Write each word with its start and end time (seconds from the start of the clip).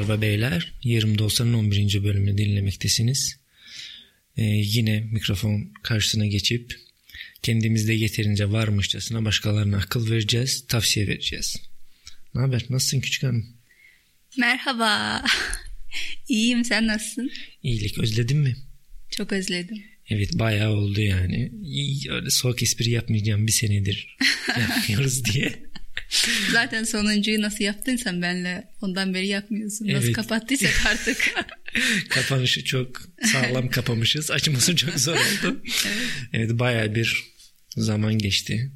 Hanımlar 0.00 0.18
ve 0.18 0.22
beyler 0.22 0.72
20'de 0.84 1.22
olsanın 1.22 1.52
11. 1.52 2.04
bölümünü 2.04 2.38
dinlemektesiniz. 2.38 3.36
Ee, 4.36 4.42
yine 4.44 5.00
mikrofon 5.00 5.72
karşısına 5.82 6.26
geçip 6.26 6.80
kendimizde 7.42 7.92
yeterince 7.92 8.50
varmışçasına 8.50 9.24
başkalarına 9.24 9.76
akıl 9.76 10.10
vereceğiz, 10.10 10.66
tavsiye 10.66 11.06
vereceğiz. 11.06 11.56
Ne 12.34 12.40
haber? 12.40 12.64
Nasılsın 12.70 13.00
küçük 13.00 13.22
hanım? 13.22 13.46
Merhaba. 14.38 15.24
İyiyim 16.28 16.64
sen 16.64 16.86
nasılsın? 16.86 17.30
İyilik 17.62 17.98
özledin 17.98 18.38
mi? 18.38 18.56
Çok 19.10 19.32
özledim. 19.32 19.82
Evet 20.08 20.38
bayağı 20.38 20.70
oldu 20.70 21.00
yani. 21.00 21.52
İyi, 21.64 22.10
öyle 22.10 22.30
soğuk 22.30 22.62
espri 22.62 22.90
yapmayacağım 22.90 23.46
bir 23.46 23.52
senedir 23.52 24.16
yapmıyoruz 24.60 25.24
diye. 25.24 25.69
Zaten 26.52 26.84
sonuncuyu 26.84 27.40
nasıl 27.42 27.64
yaptıysan 27.64 28.22
benle 28.22 28.68
ondan 28.80 29.14
beri 29.14 29.26
yapmıyorsun. 29.26 29.88
Nasıl 29.88 30.06
Evet. 30.06 30.16
kapattıysak 30.16 30.86
artık. 30.86 31.34
Kapanışı 32.08 32.64
çok 32.64 33.02
sağlam 33.32 33.68
kapamışız. 33.68 34.30
Açması 34.30 34.76
çok 34.76 34.98
zor 34.98 35.16
oldu. 35.16 35.62
evet. 36.32 36.50
bayağı 36.50 36.94
bir 36.94 37.24
zaman 37.76 38.18
geçti. 38.18 38.72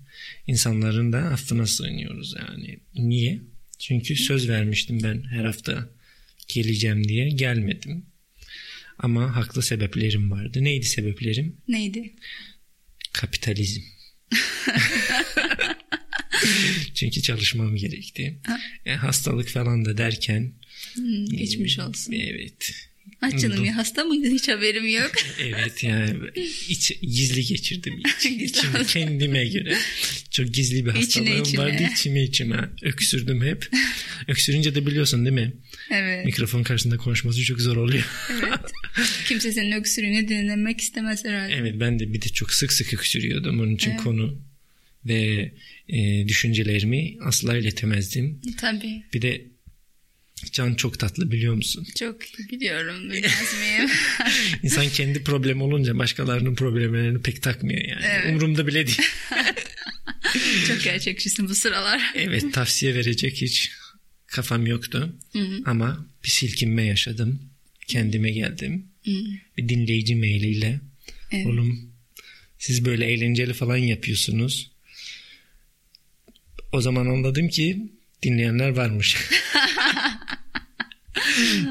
İnsanların 0.47 1.13
da 1.13 1.19
affına 1.19 1.67
sığınıyoruz 1.67 2.35
yani. 2.39 2.79
Niye? 2.95 3.41
Çünkü 3.79 4.17
söz 4.17 4.49
vermiştim 4.49 5.01
ben 5.03 5.23
her 5.31 5.45
hafta 5.45 5.89
geleceğim 6.49 7.09
diye 7.09 7.29
gelmedim. 7.29 8.07
Ama 8.99 9.37
haklı 9.37 9.63
sebeplerim 9.63 10.31
vardı. 10.31 10.65
Neydi 10.65 10.87
sebeplerim? 10.87 11.57
Neydi? 11.69 12.15
Kapitalizm. 13.13 13.81
Çünkü 16.95 17.23
çalışmam 17.23 17.77
gerekti. 17.77 18.39
E, 18.87 18.93
hastalık 18.95 19.49
falan 19.49 19.85
da 19.85 19.99
derken 19.99 20.53
Hmm, 20.95 21.27
geçmiş 21.27 21.79
olsun. 21.79 22.13
evet 22.13 22.71
Aç 23.21 23.41
canım 23.43 23.65
ya 23.65 23.77
hasta 23.77 24.05
mıydın 24.05 24.31
hiç 24.35 24.49
haberim 24.49 24.89
yok. 24.89 25.13
Evet 25.41 25.85
yani 25.85 26.17
iç, 26.69 26.93
gizli 27.03 27.45
geçirdim 27.45 27.95
iç, 27.99 28.27
içime 28.43 28.85
kendime 28.87 29.45
göre. 29.47 29.79
Çok 30.31 30.55
gizli 30.55 30.87
bir 30.87 30.95
İçine 30.95 31.01
hastalığım 31.31 31.43
içine. 31.43 31.61
vardı 31.61 31.83
içime 31.95 32.23
içime. 32.25 32.69
Öksürdüm 32.83 33.45
hep. 33.45 33.71
Öksürünce 34.29 34.75
de 34.75 34.87
biliyorsun 34.87 35.25
değil 35.25 35.35
mi? 35.35 35.53
Evet. 35.91 36.27
Mikrofon 36.27 36.63
karşısında 36.63 36.97
konuşması 36.97 37.43
çok 37.43 37.61
zor 37.61 37.77
oluyor. 37.77 38.05
evet. 38.31 38.61
Kimse 39.29 39.53
senin 39.53 39.73
öksürüğünü 39.73 40.29
dinlemek 40.29 40.81
istemez 40.81 41.25
herhalde. 41.25 41.55
evet 41.55 41.75
ben 41.81 41.99
de 41.99 42.13
bir 42.13 42.23
de 42.23 42.29
çok 42.29 42.53
sık 42.53 42.73
sık 42.73 42.95
öksürüyordum. 42.95 43.61
Onun 43.61 43.75
için 43.75 43.91
Evet. 43.91 44.03
konu 44.03 44.39
ve 45.07 45.53
e, 45.89 46.29
düşüncelerimi 46.29 47.17
asla 47.25 47.57
iletemezdim. 47.57 48.41
Tabii. 48.61 49.03
Bir 49.15 49.23
de 49.23 49.55
Can 50.53 50.75
çok 50.75 50.99
tatlı 50.99 51.31
biliyor 51.31 51.55
musun? 51.55 51.87
Çok 51.99 52.21
biliyorum. 52.51 53.11
Bilmez 53.11 53.55
miyim? 53.61 53.91
İnsan 54.63 54.89
kendi 54.89 55.25
problemi 55.25 55.63
olunca 55.63 55.99
başkalarının 55.99 56.55
problemlerini 56.55 57.23
pek 57.23 57.43
takmıyor 57.43 57.85
yani. 57.89 58.03
Evet. 58.05 58.31
Umurumda 58.31 58.67
bile 58.67 58.87
değil. 58.87 58.99
Çok 60.69 60.83
gerçekçisin 60.83 61.49
bu 61.49 61.55
sıralar. 61.55 62.13
Evet 62.15 62.53
tavsiye 62.53 62.95
verecek 62.95 63.43
hiç 63.43 63.73
kafam 64.27 64.67
yoktu. 64.67 65.17
Hı 65.33 65.39
hı. 65.39 65.63
Ama 65.67 66.07
bir 66.25 66.29
silkinme 66.29 66.85
yaşadım. 66.85 67.43
Kendime 67.89 68.31
geldim. 68.31 68.87
Hı. 69.05 69.11
Bir 69.57 69.69
dinleyici 69.69 70.17
mailiyle. 70.17 70.81
Evet. 71.33 71.47
Oğlum 71.47 71.95
siz 72.59 72.85
böyle 72.85 73.07
eğlenceli 73.07 73.53
falan 73.53 73.77
yapıyorsunuz. 73.77 74.74
O 76.75 76.81
zaman 76.81 77.07
anladım 77.07 77.49
ki 77.49 77.93
dinleyenler 78.23 78.69
varmış. 78.69 79.17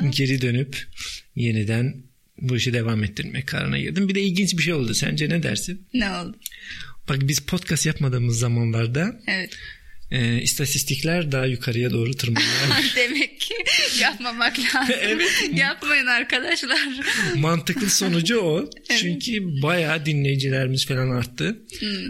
Geri 0.10 0.42
dönüp 0.42 0.88
yeniden 1.36 1.96
bu 2.42 2.58
işi 2.58 2.74
devam 2.74 3.04
ettirmek 3.04 3.48
kararına 3.48 3.80
girdim. 3.80 4.10
Bir 4.10 4.16
de 4.16 4.22
ilginç 4.22 4.58
bir 4.58 4.64
şey 4.64 4.74
oldu. 4.74 4.94
Sence 4.94 5.30
ne 5.30 5.44
dersin? 5.44 5.88
Ne 5.94 6.12
oldu? 6.12 6.38
Bak 7.10 7.18
biz 7.22 7.40
podcast 7.40 7.86
yapmadığımız 7.86 8.40
zamanlarda 8.40 9.22
Evet. 9.28 9.58
E, 10.14 10.42
istatistikler 10.42 11.32
daha 11.32 11.46
yukarıya 11.46 11.92
doğru 11.92 12.14
tırmanıyor. 12.14 12.52
Demek 12.96 13.40
ki 13.40 13.54
yapmamak 14.02 14.60
lazım. 14.60 15.22
Yapmayın 15.58 16.06
arkadaşlar. 16.06 16.80
Mantıklı 17.36 17.90
sonucu 17.90 18.40
o. 18.40 18.70
Çünkü 19.00 19.62
bayağı 19.62 20.06
dinleyicilerimiz 20.06 20.86
falan 20.86 21.10
arttı. 21.10 21.58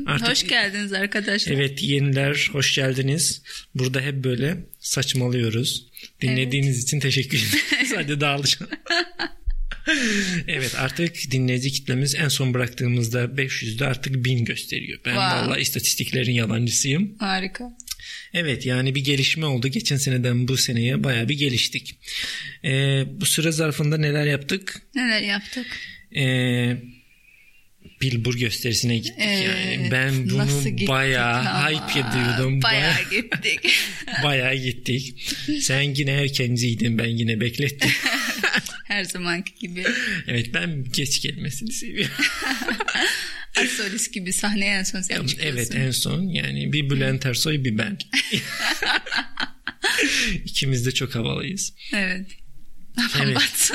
Artık 0.07 0.29
Hoş 0.29 0.47
geldiniz 0.47 0.93
arkadaşlar. 0.93 1.53
Evet 1.53 1.83
yeniler 1.83 2.49
hoş 2.51 2.75
geldiniz. 2.75 3.41
Burada 3.75 4.01
hep 4.01 4.15
böyle 4.23 4.57
saçmalıyoruz. 4.79 5.87
Dinlediğiniz 6.21 6.83
için 6.83 6.99
teşekkür 6.99 7.37
ederiz. 7.37 7.93
Hadi 7.95 8.21
dağılacağım. 8.21 8.71
evet 10.47 10.75
artık 10.77 11.31
dinleyici 11.31 11.71
kitlemiz 11.71 12.15
en 12.15 12.27
son 12.27 12.53
bıraktığımızda 12.53 13.23
500'de 13.23 13.85
artık 13.85 14.25
1000 14.25 14.45
gösteriyor. 14.45 14.99
Ben 15.05 15.11
Wow. 15.13 15.37
vallahi 15.47 15.61
istatistiklerin 15.61 16.31
yalancısıyım. 16.31 17.15
Harika. 17.19 17.77
Evet 18.33 18.65
yani 18.65 18.95
bir 18.95 19.03
gelişme 19.03 19.45
oldu. 19.45 19.67
Geçen 19.67 19.97
seneden 19.97 20.47
bu 20.47 20.57
seneye 20.57 21.03
bayağı 21.03 21.29
bir 21.29 21.37
geliştik. 21.37 21.95
Ee, 22.65 23.03
bu 23.07 23.25
süre 23.25 23.51
zarfında 23.51 23.97
neler 23.97 24.25
yaptık? 24.25 24.81
Neler 24.95 25.21
yaptık? 25.21 25.65
Ee, 26.15 26.77
Billboard 28.01 28.35
gösterisine 28.35 28.97
gittik 28.97 29.15
Evet, 29.17 29.47
yani. 29.47 29.91
Ben 29.91 30.29
bunu 30.29 30.87
bayağı 30.87 31.39
ama? 31.39 31.69
hype 31.69 31.99
ediyordum. 31.99 32.61
Bayağı, 32.61 33.09
gittik. 33.11 33.75
bayağı 34.23 34.55
gittik. 34.55 35.15
Sen 35.61 35.81
yine 35.81 36.11
erkenciydin 36.11 36.97
ben 36.97 37.07
yine 37.07 37.39
beklettim. 37.39 37.91
Her 38.85 39.03
zamanki 39.03 39.55
gibi. 39.55 39.83
evet 40.27 40.53
ben 40.53 40.85
geç 40.93 41.21
gelmesini 41.21 41.71
seviyorum. 41.71 42.13
Solist 43.67 44.13
gibi 44.13 44.33
sahneye 44.33 44.77
en 44.77 44.83
son 44.83 45.01
sen 45.01 45.27
çıkıyorsun. 45.27 45.57
evet 45.57 45.75
en 45.75 45.91
son 45.91 46.21
yani 46.21 46.73
bir 46.73 46.89
Bülent 46.89 47.25
Ersoy 47.25 47.63
bir 47.63 47.77
ben. 47.77 47.97
İkimiz 50.45 50.85
de 50.85 50.91
çok 50.91 51.15
havalıyız. 51.15 51.73
Evet. 51.93 52.25
Evet. 53.23 53.71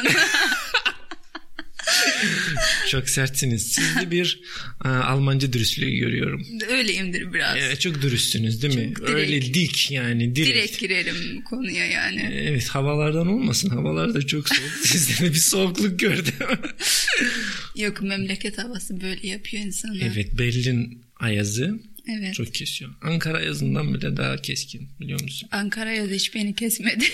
Çok 2.91 3.09
sertsiniz. 3.09 3.67
Sizde 3.73 4.11
bir 4.11 4.41
e, 4.85 4.89
Almanca 4.89 5.53
dürüstlüğü 5.53 5.91
görüyorum. 5.97 6.47
Öyleyimdir 6.69 7.33
biraz. 7.33 7.57
Evet, 7.57 7.81
çok 7.81 8.03
dürüstsünüz 8.03 8.63
değil 8.63 8.75
mi? 8.75 8.95
Çok 8.95 9.07
direkt. 9.07 9.19
Öyle 9.19 9.55
dik 9.55 9.91
yani 9.91 10.37
direkt. 10.37 10.49
Direkt 10.57 10.79
girelim 10.81 11.43
konuya 11.43 11.87
yani. 11.87 12.31
Evet 12.35 12.69
havalardan 12.69 13.27
olmasın. 13.27 13.69
Havalar 13.69 14.15
da 14.15 14.27
çok 14.27 14.49
soğuk. 14.49 14.71
Sizde 14.85 15.25
de 15.27 15.31
bir 15.33 15.39
soğukluk 15.39 15.99
gördüm. 15.99 16.35
Yok 17.77 18.03
memleket 18.03 18.59
havası 18.59 19.01
böyle 19.01 19.27
yapıyor 19.29 19.65
insanı. 19.65 19.99
evet 20.03 20.39
Berlin 20.39 21.03
ayazı 21.21 21.81
Evet. 22.19 22.35
çok 22.35 22.55
kesiyor. 22.55 22.91
Ankara 23.03 23.39
ayazından 23.39 23.95
bile 23.95 24.17
daha 24.17 24.37
keskin 24.37 24.89
biliyor 25.01 25.21
musun? 25.23 25.49
Ankara 25.53 25.93
yazı 25.93 26.15
hiç 26.15 26.35
beni 26.35 26.55
kesmedi. 26.55 27.05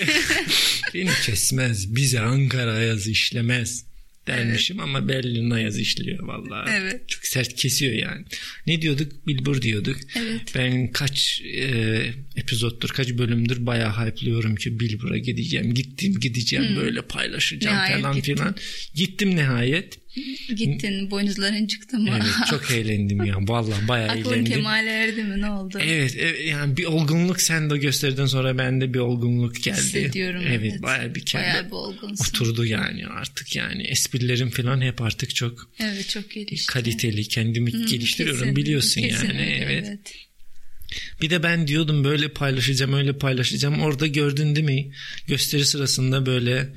Beni 0.94 1.10
kesmez. 1.26 1.94
Bize 1.97 2.20
Ankara 2.20 2.72
ayazı 2.72 3.10
işlemez 3.10 3.84
dermişim 4.26 4.80
ama 4.80 5.08
Berlin 5.08 5.50
ayazı 5.50 5.80
işliyor 5.80 6.18
vallahi. 6.22 6.70
Evet. 6.80 7.08
Çok 7.08 7.26
sert 7.26 7.54
kesiyor 7.54 7.92
yani. 7.92 8.24
Ne 8.66 8.82
diyorduk? 8.82 9.26
Billboard 9.26 9.62
diyorduk. 9.62 9.96
Evet. 10.16 10.40
Ben 10.54 10.92
kaç 10.92 11.42
e, 11.44 11.66
epizottur, 12.36 12.88
kaç 12.88 13.08
bölümdür 13.10 13.66
bayağı 13.66 13.92
hype'lıyorum 13.92 14.56
ki 14.56 14.80
Billboard'a 14.80 15.18
gideceğim. 15.18 15.74
Gittim 15.74 16.20
gideceğim 16.20 16.76
böyle 16.76 17.02
paylaşacağım 17.02 17.76
Hmm. 17.76 17.82
Nihayet 17.84 18.02
falan 18.02 18.14
gittin. 18.16 18.34
filan. 18.36 18.54
Gittim 18.94 19.36
nihayet. 19.36 19.98
Gittin 20.56 21.10
boynuzların 21.10 21.66
çıktı 21.66 21.99
mı? 21.99 22.11
Evet 22.22 22.46
çok 22.50 22.70
eğlendim 22.70 23.25
ya. 23.25 23.34
Vallahi 23.40 23.88
bayağı 23.88 24.08
Aklın 24.08 24.32
eğlendim. 24.32 24.52
kemale 24.52 24.90
erdi 24.90 25.22
mi 25.25 25.40
ne 25.40 25.50
oldu? 25.50 25.78
Evet, 25.82 26.16
evet 26.19 26.46
yani 26.46 26.76
bir 26.76 26.84
olgunluk 26.84 27.40
sen 27.40 27.70
de 27.70 27.78
gösteriden 27.78 28.26
sonra 28.26 28.58
bende 28.58 28.94
bir 28.94 28.99
olgunluk 28.99 29.62
geldi. 29.62 29.78
Hissediyorum. 29.78 30.43
Evet, 30.49 30.82
bayağı 30.82 31.14
bir 31.14 31.25
kendi 31.25 31.44
Bayağı 31.44 31.66
bir 31.66 31.70
olgunsun. 31.72 32.25
oturdu 32.25 32.64
yani 32.66 33.06
artık 33.06 33.56
yani 33.56 33.82
esprilerim 33.82 34.50
falan 34.50 34.81
hep 34.81 35.02
artık 35.02 35.34
çok 35.34 35.70
Evet 35.81 36.08
çok 36.08 36.31
gelişti. 36.31 36.72
kaliteli 36.72 37.28
kendimi 37.28 37.72
Hı, 37.72 37.84
geliştiriyorum 37.87 38.43
kesin- 38.43 38.56
biliyorsun 38.56 39.00
kesin 39.00 39.26
yani 39.26 39.40
öyle, 39.40 39.64
evet. 39.64 40.14
Bir 41.20 41.31
de 41.31 41.43
ben 41.43 41.66
diyordum 41.66 42.05
böyle 42.05 42.28
paylaşacağım 42.28 42.93
öyle 42.93 43.19
paylaşacağım. 43.19 43.81
Orada 43.82 44.06
gördün 44.06 44.56
değil 44.56 44.66
mi? 44.66 44.93
Gösteri 45.26 45.64
sırasında 45.64 46.26
böyle 46.26 46.69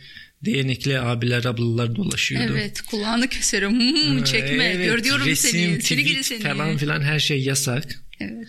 değnekli 0.46 1.00
abiler 1.00 1.46
ablalar 1.46 1.96
dolaşıyordu. 1.96 2.54
Evet 2.58 2.82
kulağını 2.82 3.28
keserim. 3.28 3.72
Hmm, 3.72 4.24
çekme. 4.24 4.66
Evet, 4.66 4.86
Gör 4.86 5.04
diyorum 5.04 5.28
resim, 5.28 5.52
seni. 5.52 5.82
Seni 5.82 6.04
gidi 6.04 6.22
tweet 6.22 6.42
seni. 6.42 6.54
falan 6.54 6.78
filan 6.78 7.02
her 7.02 7.20
şey 7.20 7.42
yasak. 7.42 8.04
Evet. 8.20 8.48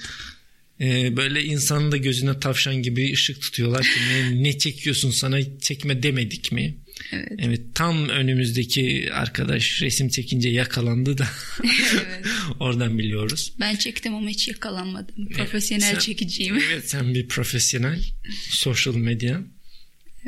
Ee, 0.80 1.16
böyle 1.16 1.44
insanın 1.44 1.92
da 1.92 1.96
gözüne 1.96 2.40
tavşan 2.40 2.82
gibi 2.82 3.12
ışık 3.12 3.40
tutuyorlar 3.40 3.82
ki 3.82 4.00
ne, 4.10 4.42
ne 4.42 4.58
çekiyorsun 4.58 5.10
sana 5.10 5.58
çekme 5.60 6.02
demedik 6.02 6.52
mi? 6.52 6.76
Evet. 7.12 7.32
Evet 7.38 7.60
tam 7.74 8.08
önümüzdeki 8.08 9.08
arkadaş 9.12 9.82
resim 9.82 10.08
çekince 10.08 10.48
yakalandı 10.48 11.18
da 11.18 11.28
evet. 11.64 12.26
oradan 12.60 12.98
biliyoruz. 12.98 13.52
Ben 13.60 13.76
çektim 13.76 14.14
ama 14.14 14.28
hiç 14.28 14.48
yakalanmadım. 14.48 15.28
Profesyonel 15.28 15.92
Sen- 15.92 15.98
çekiciyim. 15.98 16.62
Evet 16.72 16.90
sen 16.90 17.14
bir 17.14 17.28
profesyonel 17.28 18.04
social 18.50 18.94
medya. 18.94 19.42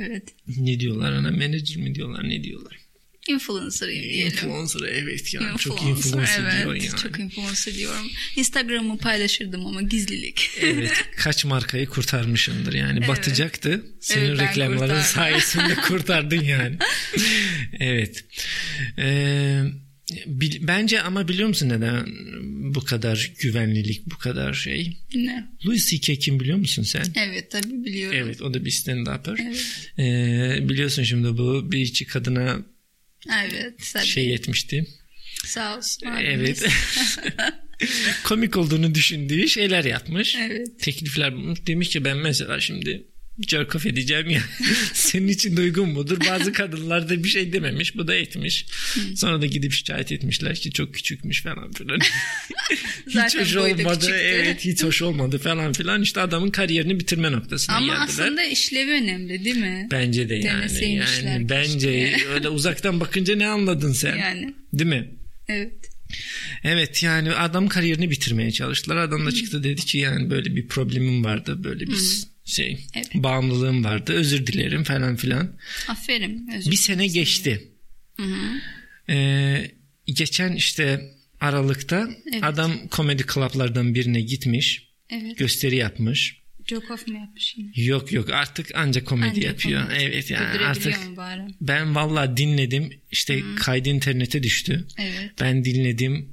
Evet. 0.00 0.24
Ne 0.56 0.80
diyorlar 0.80 1.12
ona? 1.12 1.30
Manager 1.30 1.76
mi 1.76 1.94
diyorlar? 1.94 2.28
Ne 2.28 2.42
diyorlar? 2.44 2.76
Influencer'ıyım 3.28 4.02
diyelim. 4.04 4.26
Influencer 4.32 4.80
evet 4.88 5.34
ya. 5.34 5.40
Çok 5.58 5.82
Influencer, 5.82 5.90
influencer 6.10 6.42
evet, 6.42 6.62
diyor 6.64 6.74
yani. 6.74 6.96
Çok 7.02 7.18
influencer 7.20 7.74
diyorum. 7.74 8.06
Instagram'ı 8.36 8.98
paylaşırdım 8.98 9.66
ama 9.66 9.82
gizlilik. 9.82 10.50
Evet 10.60 11.04
kaç 11.16 11.44
markayı 11.44 11.86
kurtarmışındır 11.86 12.72
yani 12.72 12.98
Evet. 12.98 13.08
batacaktı 13.08 13.84
senin 14.00 14.28
Evet, 14.28 14.40
reklamların 14.40 14.78
kurtardım. 14.80 15.02
sayesinde 15.04 15.74
kurtardın 15.74 16.40
yani 16.40 16.76
evet 17.80 18.24
Ee, 18.98 19.62
bil- 19.64 19.89
bence 20.60 21.00
ama 21.02 21.28
biliyor 21.28 21.48
musun 21.48 21.68
neden 21.68 22.06
bu 22.74 22.84
kadar 22.84 23.32
güvenlilik 23.40 24.06
bu 24.06 24.18
kadar 24.18 24.54
şey 24.54 24.96
ne? 25.14 25.48
Louis 25.66 25.90
C.K. 25.90 26.16
kim 26.16 26.40
biliyor 26.40 26.58
musun 26.58 26.82
sen 26.82 27.04
Evet 27.16 27.50
tabii 27.50 27.84
biliyorum. 27.84 28.18
evet 28.22 28.42
o 28.42 28.54
da 28.54 28.64
bir 28.64 28.70
stand-upper 28.70 29.42
Evet. 29.42 29.66
Ee, 29.98 30.68
biliyorsun 30.68 31.02
şimdi 31.02 31.28
bu 31.38 31.72
bir 31.72 31.78
iki 31.80 32.06
kadına 32.06 32.56
Evet. 33.44 33.74
Tabii. 33.92 34.06
şey 34.06 34.34
etmişti 34.34 34.86
Sağ 35.44 35.76
olsun. 35.78 36.06
abimiz. 36.06 36.62
evet 36.62 36.72
komik 38.24 38.56
olduğunu 38.56 38.94
düşündüğü 38.94 39.48
şeyler 39.48 39.84
yapmış 39.84 40.36
Evet. 40.40 40.80
teklifler. 40.80 41.34
Demiş 41.66 41.88
ki 41.88 42.04
ben 42.04 42.16
mesela 42.16 42.60
şimdi 42.60 43.06
jerk 43.48 43.74
off 43.76 43.86
edeceğim 43.86 44.30
ya. 44.30 44.42
Senin 44.94 45.28
için 45.28 45.56
de 45.56 45.60
uygun 45.60 45.88
mudur? 45.88 46.18
Bazı 46.28 46.52
kadınlar 46.52 47.08
da 47.08 47.24
bir 47.24 47.28
şey 47.28 47.52
dememiş. 47.52 47.96
Bu 47.96 48.08
da 48.08 48.14
etmiş. 48.14 48.66
Sonra 49.16 49.42
da 49.42 49.46
gidip 49.46 49.72
şikayet 49.72 50.12
etmişler 50.12 50.54
ki 50.56 50.72
çok 50.72 50.94
küçükmüş 50.94 51.42
falan 51.42 51.72
filan. 51.72 51.98
hiç 53.06 53.12
Zaten 53.14 53.40
hoş 53.40 53.56
olmadı. 53.56 53.82
küçüktü. 53.94 54.14
Evet 54.14 54.64
hiç 54.64 54.82
hoş 54.84 55.02
olmadı 55.02 55.38
falan 55.38 55.72
filan. 55.72 56.02
İşte 56.02 56.20
adamın 56.20 56.50
kariyerini 56.50 57.00
bitirme 57.00 57.32
noktasına 57.32 57.76
Ama 57.76 57.86
geldiler. 57.86 58.04
aslında 58.08 58.42
işlevi 58.44 58.90
önemli 58.90 59.44
değil 59.44 59.56
mi? 59.56 59.88
Bence 59.90 60.28
de 60.28 60.34
yani. 60.34 60.84
Yani 61.24 61.48
bence 61.48 62.16
öyle 62.34 62.48
uzaktan 62.48 63.00
bakınca 63.00 63.36
ne 63.36 63.46
anladın 63.46 63.92
sen? 63.92 64.16
Yani. 64.16 64.54
Değil 64.72 64.90
mi? 64.90 65.10
Evet. 65.48 65.72
Evet 66.64 67.02
yani 67.02 67.32
adam 67.32 67.68
kariyerini 67.68 68.10
bitirmeye 68.10 68.50
çalıştılar. 68.50 68.96
Adam 68.96 69.26
da 69.26 69.32
çıktı 69.32 69.64
dedi 69.64 69.80
ki 69.84 69.98
yani 69.98 70.30
böyle 70.30 70.56
bir 70.56 70.68
problemim 70.68 71.24
vardı. 71.24 71.64
Böyle 71.64 71.86
bir 71.86 71.96
şey 72.50 72.86
Evet. 72.94 73.10
bağımlılığım 73.14 73.84
vardı. 73.84 74.12
Özür 74.12 74.46
dilerim 74.46 74.84
falan 74.84 75.16
filan. 75.16 75.56
Aferin. 75.88 76.48
Özür 76.56 76.70
Bir 76.70 76.76
sene 76.76 77.06
geçti. 77.06 77.68
Hı 78.16 78.22
hı. 78.26 78.60
Ee, 79.12 79.70
geçen 80.06 80.52
işte 80.52 81.00
Aralık'ta 81.40 82.08
Evet. 82.32 82.44
adam 82.44 82.88
komedi 82.88 83.22
klaplardan 83.26 83.94
birine 83.94 84.20
gitmiş. 84.20 84.88
Evet. 85.10 85.38
Gösteri 85.38 85.76
yapmış. 85.76 86.40
Jokoff 86.66 87.08
mu 87.08 87.18
yapmış 87.18 87.54
yine? 87.56 87.70
Yok 87.74 88.12
yok 88.12 88.30
artık 88.30 88.70
ancak 88.74 89.06
komedi 89.06 89.28
Ancak 89.30 89.44
yapıyor. 89.44 89.82
komedi. 89.86 90.02
Evet 90.02 90.30
yani 90.30 90.64
artık 90.64 91.16
bari? 91.16 91.40
ben 91.60 91.94
valla 91.94 92.36
dinledim. 92.36 92.92
İşte 93.10 93.42
kaydı 93.56 93.88
internete 93.88 94.42
düştü. 94.42 94.86
Evet. 94.98 95.30
Ben 95.40 95.64
dinledim. 95.64 96.28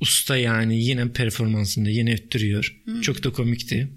Usta 0.00 0.36
yani 0.36 0.82
yine 0.84 1.12
performansında 1.12 1.90
yine 1.90 2.12
öttürüyor. 2.14 2.76
Çok 3.02 3.24
da 3.24 3.32
komikti. 3.32 3.88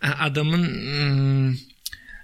Adamın 0.00 0.64
hmm, 0.64 1.56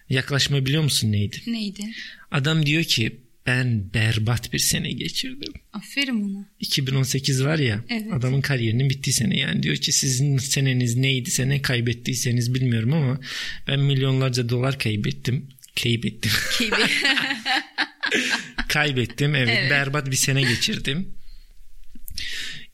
yaklaşma 0.08 0.67
biliyor 0.67 0.82
musun 0.82 1.12
neydi? 1.12 1.37
Neydi? 1.46 1.82
Adam 2.31 2.67
diyor 2.67 2.84
ki 2.84 3.20
ben 3.46 3.94
berbat 3.94 4.52
bir 4.52 4.58
sene 4.58 4.93
geçirdim. 4.93 5.52
Aferin 5.73 6.23
ona. 6.23 6.46
2018 6.61 7.44
var 7.44 7.58
ya 7.58 7.84
Evet. 7.88 8.12
adamın 8.12 8.40
kariyerinin 8.40 8.90
bittiği 8.90 9.14
sene 9.14 9.38
yani 9.38 9.62
diyor 9.62 9.76
ki 9.76 9.93
sizin 9.93 10.38
seneniz 10.38 10.96
neydi 10.96 11.31
sene 11.31 11.62
kaybettiyseniz 11.62 12.55
bilmiyorum 12.55 12.93
ama 12.93 13.20
ben 13.69 13.81
milyonlarca 13.81 14.49
dolar 14.49 14.78
kaybettim. 14.78 15.49
Kaybettim. 15.82 16.31
Kaybettim 18.69 19.34
evet, 19.34 19.58
Evet. 19.61 19.70
berbat 19.70 20.11
bir 20.11 20.17
sene 20.17 20.43
geçirdim. 20.43 21.08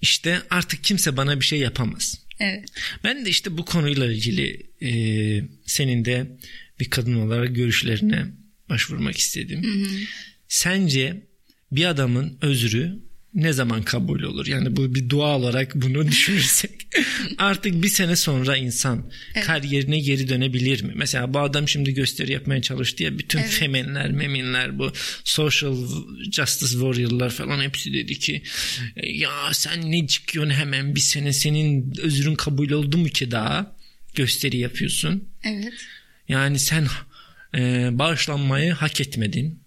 İşte 0.00 0.42
artık 0.50 0.84
kimse 0.84 1.16
bana 1.16 1.40
bir 1.40 1.44
şey 1.44 1.58
yapamaz. 1.58 2.18
Evet. 2.42 2.68
Ben 3.04 3.24
de 3.24 3.30
işte 3.30 3.58
bu 3.58 3.64
konuyla 3.64 4.12
ilgili 4.12 4.70
e, 4.82 4.92
senin 5.66 6.04
de 6.04 6.26
bir 6.80 6.90
kadın 6.90 7.14
olarak 7.14 7.54
görüşlerine 7.54 8.26
başvurmak 8.68 9.16
istedim. 9.16 9.62
Sence 10.48 11.26
bir 11.72 11.84
adamın 11.84 12.38
özrü 12.42 12.98
ne 13.34 13.52
zaman 13.52 13.82
kabul 13.82 14.22
olur? 14.22 14.46
Yani 14.46 14.76
bu 14.76 14.94
bir 14.94 15.08
dua 15.08 15.36
olarak 15.36 15.74
bunu 15.74 16.08
düşünürsek 16.08 16.70
artık 17.38 17.82
bir 17.82 17.88
sene 17.88 18.16
sonra 18.16 18.56
insan 18.56 19.10
kariyerine 19.44 20.00
geri 20.00 20.28
dönebilir 20.28 20.82
mi? 20.82 20.92
Mesela 20.96 21.34
bu 21.34 21.38
adam 21.38 21.68
şimdi 21.68 21.94
gösteri 21.94 22.32
yapmaya 22.32 22.62
çalıştı 22.62 23.02
ya 23.02 23.18
bütün 23.18 23.42
femenler, 23.42 24.10
meminler 24.10 24.78
bu 24.78 24.92
social 25.24 25.76
justice 26.32 26.72
warrior'lar 26.72 27.30
falan 27.30 27.62
hepsi 27.62 27.92
dedi 27.92 28.18
ki 28.18 28.42
ya 29.02 29.30
sen 29.52 29.90
ne 29.90 30.06
çıkıyorsun 30.06 30.52
hemen 30.52 30.94
bir 30.94 31.00
sene 31.00 31.32
senin 31.32 31.94
özrün 32.02 32.34
kabul 32.34 32.70
oldu 32.70 32.98
mu 32.98 33.08
ki 33.08 33.30
daha 33.30 33.76
gösteri 34.14 34.56
yapıyorsun? 34.56 35.28
Evet. 35.44 35.72
Yani 36.28 36.58
sen 36.58 36.86
e, 37.54 37.88
bağışlanmayı 37.92 38.72
hak 38.72 39.00
etmedin. 39.00 39.62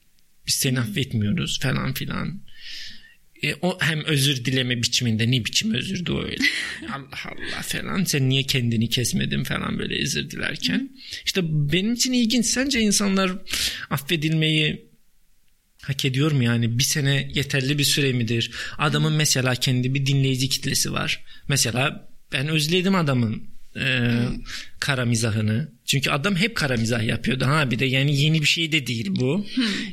Biz 0.48 0.56
seni 0.56 0.80
affetmiyoruz 0.80 1.60
falan 1.60 1.94
filan. 1.94 2.45
E, 3.46 3.56
o 3.62 3.78
hem 3.82 4.06
özür 4.06 4.46
dileme 4.46 4.78
biçiminde 4.78 5.32
ne 5.32 5.46
biçim 5.46 5.74
özürdü 5.74 6.12
o 6.12 6.24
öyle. 6.24 6.44
Allah 6.90 7.20
Allah 7.26 7.62
falan 7.62 8.04
sen 8.04 8.30
niye 8.30 8.44
kendini 8.44 8.90
kesmedin 8.90 9.44
falan 9.44 9.80
böyle 9.80 10.02
özür 10.02 10.32
dilerken. 10.32 10.90
İşte 11.26 11.42
benim 11.44 11.94
için 11.94 12.14
ilginç. 12.14 12.46
Sence 12.46 12.80
insanlar 12.80 13.32
affedilmeyi 13.90 14.86
hak 15.82 16.06
ediyor 16.06 16.32
mu 16.32 16.44
yani 16.44 16.80
bir 16.80 16.84
sene 16.84 17.32
yeterli 17.34 17.78
bir 17.78 17.84
süre 17.84 18.14
midir? 18.14 18.52
Adamın 18.78 19.14
mesela 19.14 19.56
kendi 19.56 19.94
bir 19.94 20.06
dinleyici 20.06 20.50
kitlesi 20.50 20.94
var. 20.94 21.24
Mesela 21.48 22.10
ben 22.32 22.48
özledim 22.48 22.96
adamın 22.96 23.44
e, 23.76 24.12
kara 24.80 25.06
mizahını. 25.06 25.75
Çünkü 25.86 26.10
adam 26.10 26.36
hep 26.36 26.56
kara 26.56 26.78
mizah 26.78 27.04
yapıyordu. 27.04 27.46
Ha 27.46 27.72
bir 27.72 27.80
de 27.80 27.86
yani 27.86 28.22
yeni 28.22 28.42
bir 28.42 28.48
şey 28.48 28.72
de 28.72 28.88
değil 28.88 29.08
bu. 29.10 29.46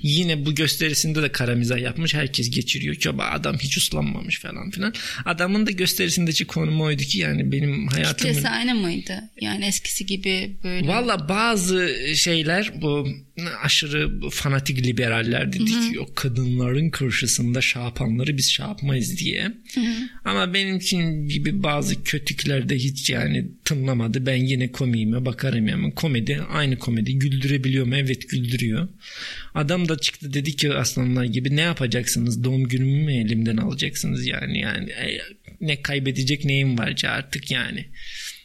Yine 0.03 0.47
bu 0.47 0.55
gösterisinde 0.55 1.23
de 1.23 1.33
kara 1.33 1.55
mizah 1.55 1.79
yapmış. 1.79 2.15
Herkes 2.15 2.50
geçiriyor 2.50 2.94
ki 2.94 3.19
"Ba, 3.19 3.25
adam 3.25 3.59
hiç 3.59 3.77
uslanmamış 3.77 4.41
falan 4.41 4.71
filan. 4.71 4.94
Adamın 5.25 5.67
da 5.67 5.70
gösterisindeki 5.70 6.44
konumu 6.44 6.84
oydu 6.84 7.03
ki 7.03 7.19
yani 7.19 7.53
benim 7.53 7.89
hayatımın 7.89 8.32
Kitlesi 8.32 8.49
aynı 8.49 8.75
mıydı? 8.75 9.22
Yani 9.41 9.65
eskisi 9.67 10.06
gibi 10.06 10.56
böyle. 10.65 10.89
Valla 10.89 11.29
bazı 11.29 11.91
şeyler 12.15 12.72
bu 12.82 13.08
aşırı 13.63 14.31
fanatik 14.31 14.87
liberaller 14.87 15.53
dedi 15.53 15.65
ki 15.65 15.94
yok 15.94 16.17
kadınların 16.17 16.91
karşısında 16.91 17.61
yapanları 17.75 18.37
biz 18.37 18.58
yapmayız 18.61 19.19
diye. 19.19 19.53
Ama 20.25 20.55
benimkin 20.55 21.29
gibi 21.29 21.63
bazı 21.63 22.05
kötükler 22.05 22.69
de 22.69 22.77
hiç 22.77 23.11
yani 23.11 23.46
tınlamadı. 23.65 24.27
Ben 24.27 24.37
yine 24.37 24.72
komiğime 24.72 25.25
bakarım 25.25 25.69
yani 25.69 25.81
komedi 25.91 26.41
aynı 26.51 26.79
komedi 26.79 27.19
güldürebiliyor 27.19 27.86
mu? 27.86 27.96
Evet 27.96 28.29
güldürüyor. 28.29 28.89
Adam 29.55 29.89
da 29.89 29.98
çıktı 29.98 30.32
dedi 30.32 30.56
ki 30.56 30.72
aslanlar 30.72 31.24
gibi 31.24 31.56
ne 31.56 31.60
yapacaksınız? 31.60 32.44
Doğum 32.44 32.69
günümü 32.69 33.05
mü 33.05 33.15
elimden 33.15 33.56
alacaksınız 33.56 34.27
yani 34.27 34.58
yani 34.58 34.91
e, 34.91 35.19
ne 35.60 35.82
kaybedecek 35.82 36.44
neyim 36.44 36.79
var 36.79 36.96
ki 36.96 37.08
artık 37.08 37.51
yani. 37.51 37.86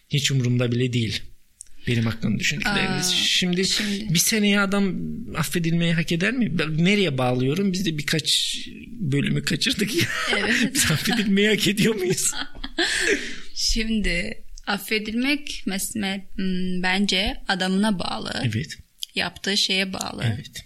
Hiç 0.10 0.32
umurumda 0.32 0.72
bile 0.72 0.94
değil. 0.94 1.22
Benim 1.88 2.06
hakkında 2.06 2.40
düşündükleriniz. 2.40 3.08
Aa, 3.08 3.14
Şimdi, 3.14 3.66
şimdi. 3.66 4.14
bir 4.14 4.20
seneye 4.20 4.60
adam 4.60 4.96
affedilmeyi 5.36 5.94
hak 5.94 6.12
eder 6.12 6.34
mi? 6.34 6.60
Ben 6.60 6.86
nereye 6.86 7.18
bağlıyorum? 7.18 7.74
Biz 7.74 7.86
de 7.86 7.98
birkaç 7.98 8.58
bölümü 8.92 9.44
kaçırdık 9.44 9.96
ya. 9.96 10.08
Evet. 10.38 10.56
Biz 10.74 10.92
affedilmeyi 10.92 11.48
hak 11.48 11.68
ediyor 11.68 11.96
muyuz? 11.96 12.32
Şimdi 13.54 14.44
affedilmek 14.68 15.64
mesela 15.66 16.18
hmm, 16.36 16.84
bence 16.84 17.38
adamına 17.48 18.00
bağlı. 18.00 18.42
Evet. 18.44 18.78
Yaptığı 19.16 19.58
şeye 19.58 19.94
bağlı. 19.94 20.24
Evet. 20.36 20.66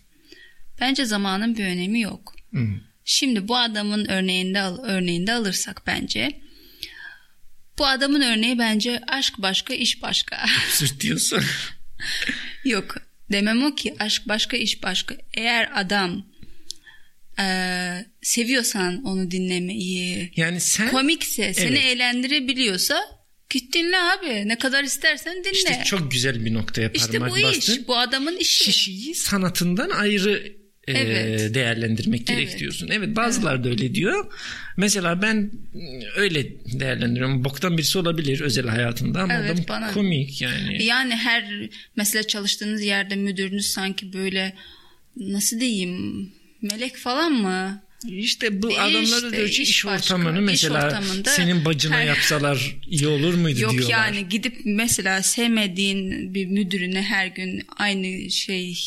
Bence 0.80 1.06
zamanın 1.06 1.58
bir 1.58 1.66
önemi 1.66 2.02
yok. 2.02 2.36
Hmm. 2.50 2.80
Şimdi 3.06 3.48
bu 3.48 3.58
adamın 3.58 4.06
örneğinde 4.06 4.62
al- 4.62 4.84
örneğinde 4.84 5.34
alırsak 5.34 5.82
bence 5.88 6.42
bu 7.78 7.86
adamın 7.88 8.22
örneği 8.22 8.60
bence 8.60 9.02
aşk 9.08 9.34
başka 9.38 9.74
iş 9.74 10.02
başka. 10.02 10.46
Absürt 10.68 11.00
diyorsun. 11.00 11.44
Yok 12.66 12.98
demem 13.32 13.64
o 13.64 13.76
ki 13.76 13.96
aşk 14.00 14.28
başka 14.28 14.58
iş 14.58 14.84
başka. 14.84 15.16
Eğer 15.34 15.70
adam 15.76 16.26
eee, 17.40 18.06
seviyorsan 18.22 19.04
onu 19.04 19.32
dinlemeyi 19.32 20.32
Yani 20.36 20.60
sen 20.62 20.92
komikse 20.92 21.54
seni 21.54 21.78
Evet. 21.78 21.86
eğlendirebiliyorsa 21.86 23.21
git 23.54 23.74
dinle 23.74 23.98
abi. 23.98 24.48
Ne 24.48 24.58
kadar 24.58 24.84
istersen 24.84 25.44
dinle. 25.44 25.52
işte 25.52 25.82
çok 25.86 26.12
güzel 26.12 26.46
bir 26.46 26.54
noktaya 26.54 26.90
İşte 26.94 27.12
parmak 27.20 27.32
bu 27.32 27.38
iş. 27.38 27.44
bastın. 27.44 27.86
Bu 27.88 27.98
adamın 27.98 28.38
işi. 28.38 28.66
Kişiyi 28.66 29.16
sanatından 29.16 29.90
ayrı 29.90 30.54
e, 30.88 30.92
Evet. 30.94 31.54
değerlendirmek 31.56 32.28
gerek 32.28 32.48
Evet. 32.50 32.60
diyorsun. 32.60 32.90
Evet 32.92 33.16
bazıları 33.16 33.64
da 33.64 33.70
öyle 33.70 33.96
diyor. 33.96 34.34
Mesela 34.78 35.22
ben 35.22 35.52
öyle 36.16 36.46
değerlendiriyorum. 36.80 37.44
Boktan 37.44 37.78
birisi 37.78 37.98
olabilir 37.98 38.42
özel 38.42 38.68
hayatında 38.68 39.22
ama 39.22 39.34
Evet, 39.34 39.52
adam 39.52 39.64
bana- 39.70 39.94
komik 39.94 40.42
yani. 40.42 40.84
Yani 40.84 41.16
her 41.16 41.70
mesela 41.96 42.28
çalıştığınız 42.28 42.82
yerde 42.82 43.16
müdürünüz 43.16 43.66
sanki 43.68 44.14
böyle 44.14 44.56
nasıl 45.18 45.60
diyeyim 45.60 46.30
melek 46.62 46.98
falan 46.98 47.32
mı? 47.34 47.84
İşte 48.08 48.62
bu 48.62 48.70
İşte, 48.70 48.82
adamları 48.82 49.32
diyor 49.34 49.50
ki 49.50 49.62
iş 49.64 49.70
iş, 49.70 49.86
başka. 49.86 50.16
ortamını 50.16 50.40
İş 50.40 50.64
mesela 50.64 50.86
ortamında 50.86 51.30
senin 51.30 51.66
bacına 51.66 51.96
her- 51.96 52.06
yapsalar 52.06 52.76
iyi 52.88 53.08
olur 53.08 53.34
muydu 53.34 53.60
Yok 53.60 53.72
diyorlar. 53.72 53.90
yani 53.90 54.30
gidip 54.30 54.58
mesela 54.66 55.24
sevmediğin 55.24 56.34
bir 56.34 56.46
müdürüne 56.46 57.02
her 57.02 57.28
gün 57.28 57.62
aynı 57.78 58.32
şey 58.32 58.78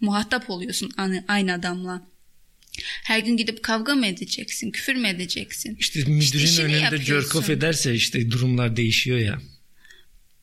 muhatap 0.00 0.50
oluyorsun 0.50 0.90
aynı, 1.28 1.54
adamla. 1.54 2.10
Her 3.04 3.18
gün 3.18 3.36
gidip 3.36 3.62
kavga 3.62 3.94
mı 3.94 4.06
edeceksin, 4.06 4.70
küfür 4.70 4.94
mü 4.94 5.08
edeceksin? 5.08 5.76
İşte 5.80 6.00
müdürün 6.00 6.44
işini 6.44 6.64
önünde 6.64 6.78
off 7.36 7.50
ederse 7.50 7.94
işte 7.94 8.30
durumlar 8.30 8.76
değişiyor 8.76 9.18
ya. 9.18 9.40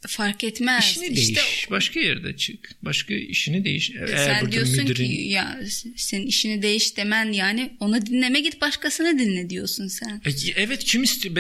Fark 0.08 0.44
etmez. 0.44 0.84
İşini 0.86 1.08
işte 1.08 1.36
değiş. 1.36 1.68
Başka 1.72 2.00
yerde 2.00 2.38
çık. 2.38 2.72
Başka 2.82 3.14
işini 3.14 3.66
değiş. 3.66 3.92
Eğer 3.92 4.18
sen 4.42 4.52
diyorsun 4.52 4.84
müdürün... 4.84 5.08
ki 5.10 5.14
ya 5.14 5.60
senin 5.96 6.28
işini 6.28 6.62
değiş 6.62 6.98
demen 6.98 7.32
yani 7.32 7.78
onu 7.80 8.06
dinleme 8.06 8.40
git 8.40 8.62
başkasını 8.62 9.20
dinle 9.20 9.50
diyorsun 9.50 9.88
sen. 9.88 10.22
E, 10.26 10.32
Evet 10.56 10.84
kim 10.84 11.04
istiyor? 11.04 11.36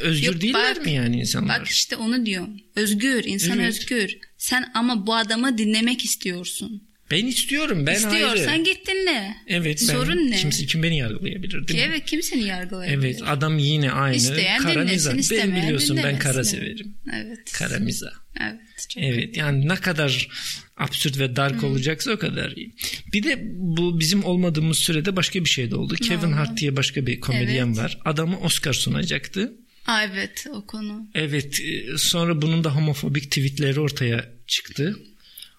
Özgür 0.00 0.26
Yok, 0.26 0.40
değiller 0.40 0.76
bak- 0.76 0.86
mi 0.86 0.92
yani 0.92 1.20
insanlar? 1.20 1.60
Bak 1.60 1.68
işte 1.68 1.96
onu 1.96 2.26
diyor. 2.26 2.48
Özgür, 2.76 3.24
insan 3.24 3.58
Evet. 3.58 3.68
özgür. 3.68 4.18
Sen 4.38 4.70
ama 4.74 5.06
bu 5.06 5.14
adamı 5.14 5.58
dinlemek 5.58 6.04
istiyorsun. 6.04 6.82
Ben 7.10 7.26
istiyorum. 7.26 7.86
Ben 7.86 7.94
İstiyorsan 7.94 8.48
ayrı. 8.52 8.62
git 8.62 8.86
dinle. 8.88 9.36
Evet. 9.46 9.78
Ben, 9.88 9.94
Sorun 9.94 10.30
ne? 10.30 10.36
Kimse, 10.36 10.66
kim 10.66 10.82
beni 10.82 10.98
yargılayabilir 10.98 11.68
değil 11.68 11.80
mi? 11.80 11.86
evet 11.90 12.04
kimseni 12.06 12.42
yargılayabilir. 12.44 12.98
Evet 13.06 13.20
adam 13.26 13.58
yine 13.58 13.90
aynı. 13.90 14.16
İsteyen 14.16 14.62
kara 14.62 14.74
dinlesin, 14.74 14.88
mizah. 14.92 15.12
Ben 15.14 15.18
istemeyen 15.18 15.62
biliyorsun 15.62 15.96
ben 15.96 16.02
dinlemesin. 16.02 16.22
kara 16.22 16.34
Evet. 16.36 16.46
severim. 16.46 16.94
Evet. 17.14 17.52
Kara 17.52 17.78
mizah. 17.78 18.10
Evet. 18.40 18.88
Çok 18.88 19.02
Evet 19.02 19.36
yani 19.36 19.68
ne 19.68 19.74
kadar 19.74 20.28
absürt 20.76 21.18
ve 21.18 21.36
dark 21.36 21.64
olacaksa 21.64 22.10
o 22.12 22.18
kadar 22.18 22.50
iyi. 22.50 22.74
Bir 23.12 23.22
de 23.22 23.38
bu 23.52 24.00
bizim 24.00 24.24
olmadığımız 24.24 24.78
sürede 24.78 25.16
başka 25.16 25.44
bir 25.44 25.48
şey 25.48 25.70
de 25.70 25.76
oldu. 25.76 25.94
Kevin 25.94 26.26
oldu? 26.28 26.36
Hart 26.36 26.56
diye 26.60 26.76
başka 26.76 27.06
bir 27.06 27.20
komedyen 27.20 27.66
Evet. 27.66 27.78
var. 27.78 27.98
Adamı 28.04 28.38
Oscar 28.40 28.72
sunacaktı. 28.72 29.52
Aa, 29.86 30.02
evet 30.04 30.46
o 30.52 30.66
konu. 30.66 31.06
Evet 31.14 31.60
e, 31.60 31.98
sonra 31.98 32.42
bunun 32.42 32.64
da 32.64 32.74
homofobik 32.76 33.24
tweetleri 33.24 33.80
ortaya 33.80 34.30
çıktı. 34.46 34.96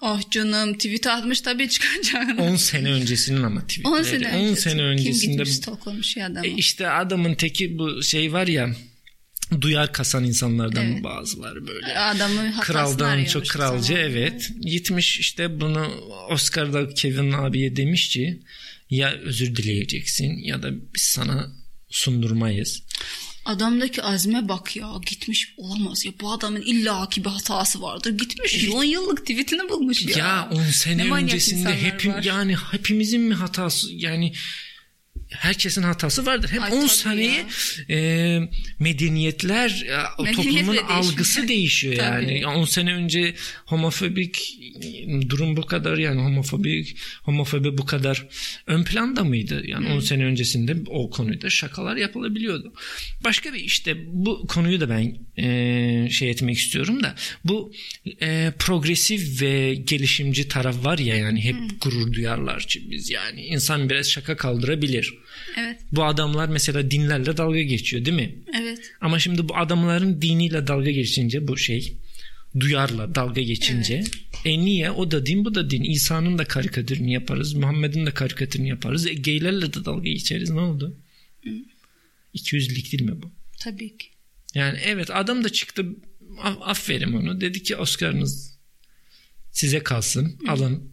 Oh 0.02 0.22
canım 0.32 0.74
tweet 0.74 1.08
atmış 1.08 1.42
tabii 1.42 1.70
çıkacağını. 1.70 2.42
10 2.42 2.56
sene 2.56 2.92
öncesinin 2.92 3.44
ama 3.44 3.62
tweetleri. 3.62 3.94
10 3.94 4.04
sene 4.04 4.28
10 4.28 4.32
öncesi. 4.34 4.62
sene 4.62 4.74
Kim 4.76 4.84
öncesinde 4.86 5.32
gitmiş 5.32 5.50
stalklamış 5.56 6.18
ya 6.18 6.26
adamı. 6.28 6.48
E 6.48 6.50
işte 6.50 6.90
adamın 6.90 7.36
teki 7.36 7.78
bu 7.78 8.04
şey 8.04 8.34
var 8.34 8.48
ya 8.48 8.70
duyar 9.62 9.94
kasan 9.94 10.24
insanlardan 10.24 10.86
Evet. 10.86 11.04
bazıları 11.04 11.68
böyle. 11.68 12.00
Adamı 12.00 12.40
hatasını 12.42 12.62
Kraldan 12.66 13.26
çok 13.26 13.48
kralcı 13.48 13.84
zamanında. 13.88 14.10
evet. 14.10 14.50
Gitmiş 14.62 15.20
işte 15.20 15.60
bunu 15.62 15.88
Oscar'da 16.30 16.94
Kevin 16.94 17.32
abiye 17.32 17.76
demiş 17.76 18.08
ki 18.10 18.40
ya 18.90 19.12
özür 19.12 19.56
dileyeceksin 19.56 20.38
ya 20.38 20.64
da 20.64 20.72
biz 20.96 21.02
sana 21.04 21.52
sundurmayız. 21.90 22.84
Adamdaki 23.48 24.02
azme 24.04 24.50
bak 24.50 24.76
ya 24.76 24.88
gitmiş 25.06 25.54
olamaz 25.58 26.06
ya 26.06 26.12
bu 26.22 26.32
adamın 26.32 26.62
illaki 26.62 27.26
bir 27.26 27.30
hatası 27.30 27.82
vardır. 27.82 28.18
Gitmiş 28.18 28.70
10 28.74 28.84
yıllık 28.84 29.20
tweetini 29.22 29.70
bulmuş 29.70 30.06
ya. 30.06 30.18
Ya 30.18 30.50
10 30.52 30.58
Ne 30.62 30.72
sene 30.72 31.12
öncesinde 31.14 31.70
var. 31.70 32.24
yani 32.24 32.56
hepimizin 32.72 33.22
mi 33.22 33.34
hatası 33.34 33.88
yani 33.94 34.34
herkesin 35.30 35.84
hatası 35.84 36.26
vardır. 36.26 36.50
Hem 36.52 36.64
Ay, 36.64 36.72
10 36.72 36.80
tabii 36.80 36.90
seneye 36.90 37.46
e, 37.90 38.40
medeniyetler 38.80 39.86
e, 39.88 40.24
Medeniyet 40.24 40.36
toplumun 40.36 40.76
de 40.76 40.82
algısı 40.82 41.48
değişiyor 41.48 41.94
yani. 41.94 42.42
Tabii. 42.42 42.48
10 42.48 42.66
sene 42.66 42.94
önce 42.94 43.36
homofobik 43.66 44.58
durum 45.30 45.58
bu 45.58 45.66
kadar 45.66 45.98
yani 45.98 46.22
homofobik 46.22 46.98
homofobi 47.24 47.78
bu 47.78 47.86
kadar 47.86 48.28
ön 48.68 48.84
planda 48.84 49.24
mıydı? 49.24 49.64
Yani 49.66 49.90
10 49.90 50.00
sene 50.00 50.26
öncesinde 50.26 50.76
o 50.88 51.10
konuda 51.10 51.50
şakalar 51.50 51.96
yapılabiliyordu. 51.96 52.74
Başka 53.24 53.54
bir 53.54 53.60
işte 53.60 53.96
bu 54.08 54.48
konuyu 54.48 54.80
da 54.80 54.90
ben 54.90 55.18
e, 55.44 56.10
şey 56.10 56.30
etmek 56.30 56.58
istiyorum 56.58 57.04
da 57.04 57.16
bu 57.44 57.74
e, 58.22 58.54
progresif 58.60 59.42
ve 59.42 59.76
gelişimci 59.76 60.48
taraf 60.48 60.86
var 60.86 60.98
ya 60.98 61.16
yani 61.16 61.44
hep 61.44 61.56
gurur 61.82 62.14
duyarlar 62.14 62.60
ki 62.68 62.92
biz 62.92 63.10
yani 63.10 63.42
insan 63.42 63.90
biraz 63.90 64.10
şaka 64.10 64.38
kaldırabilir. 64.38 65.17
Evet 65.58 65.80
Bu 65.92 66.04
adamlar 66.06 66.50
mesela 66.50 66.92
dinlerle 66.92 67.38
dalga 67.38 67.62
geçiyor 67.62 68.06
değil 68.06 68.18
mi? 68.18 68.36
evet. 68.62 68.92
Ama 69.02 69.20
şimdi 69.20 69.50
bu 69.50 69.58
adamların 69.58 70.22
diniyle 70.22 70.68
dalga 70.68 70.92
geçince 70.92 71.48
bu 71.48 71.58
şey 71.58 71.98
duyarla 72.60 73.16
dalga 73.16 73.42
geçince 73.42 74.04
e 74.46 74.60
niye 74.60 74.92
o 74.92 75.12
da 75.12 75.26
din 75.26 75.46
bu 75.46 75.56
da 75.56 75.70
din 75.70 75.84
İsa'nın 75.84 76.38
da 76.38 76.46
karikatürünü 76.46 77.12
yaparız 77.12 77.54
Muhammed'in 77.54 78.06
de 78.06 78.12
karikatürünü 78.12 78.68
yaparız 78.68 79.08
e 79.08 79.14
geylerle 79.14 79.74
de 79.74 79.86
dalga 79.86 80.10
geçeriz 80.10 80.50
ne 80.50 80.60
oldu? 80.60 80.98
200'lik 82.36 82.92
değil 82.92 83.04
mi 83.12 83.22
bu? 83.22 83.32
Tabii 83.60 83.98
ki. 83.98 84.08
Yani 84.56 84.80
evet 84.86 85.10
adam 85.12 85.44
da 85.44 85.50
çıktı 85.50 85.86
aferin 86.62 87.14
onu 87.14 87.42
dedi 87.42 87.64
ki 87.64 87.76
Oscar'ınız 87.76 88.58
size 89.52 89.80
kalsın 89.80 90.40
alın 90.48 90.92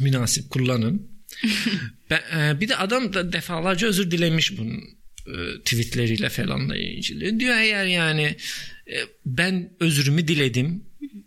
münasip 0.00 0.50
kullanın. 0.50 1.13
ben, 2.10 2.20
e, 2.38 2.60
bir 2.60 2.68
de 2.68 2.76
adam 2.76 3.12
da 3.12 3.32
defalarca 3.32 3.86
özür 3.86 4.10
dilemiş 4.10 4.58
bunun 4.58 4.80
e, 5.26 5.60
tweetleriyle 5.64 6.28
falanla 6.28 6.76
ilgili. 6.76 7.40
Diyor 7.40 7.56
eğer 7.56 7.84
yani 7.86 8.36
e, 8.86 8.96
ben 9.26 9.70
özürümü 9.80 10.28
diledim 10.28 10.84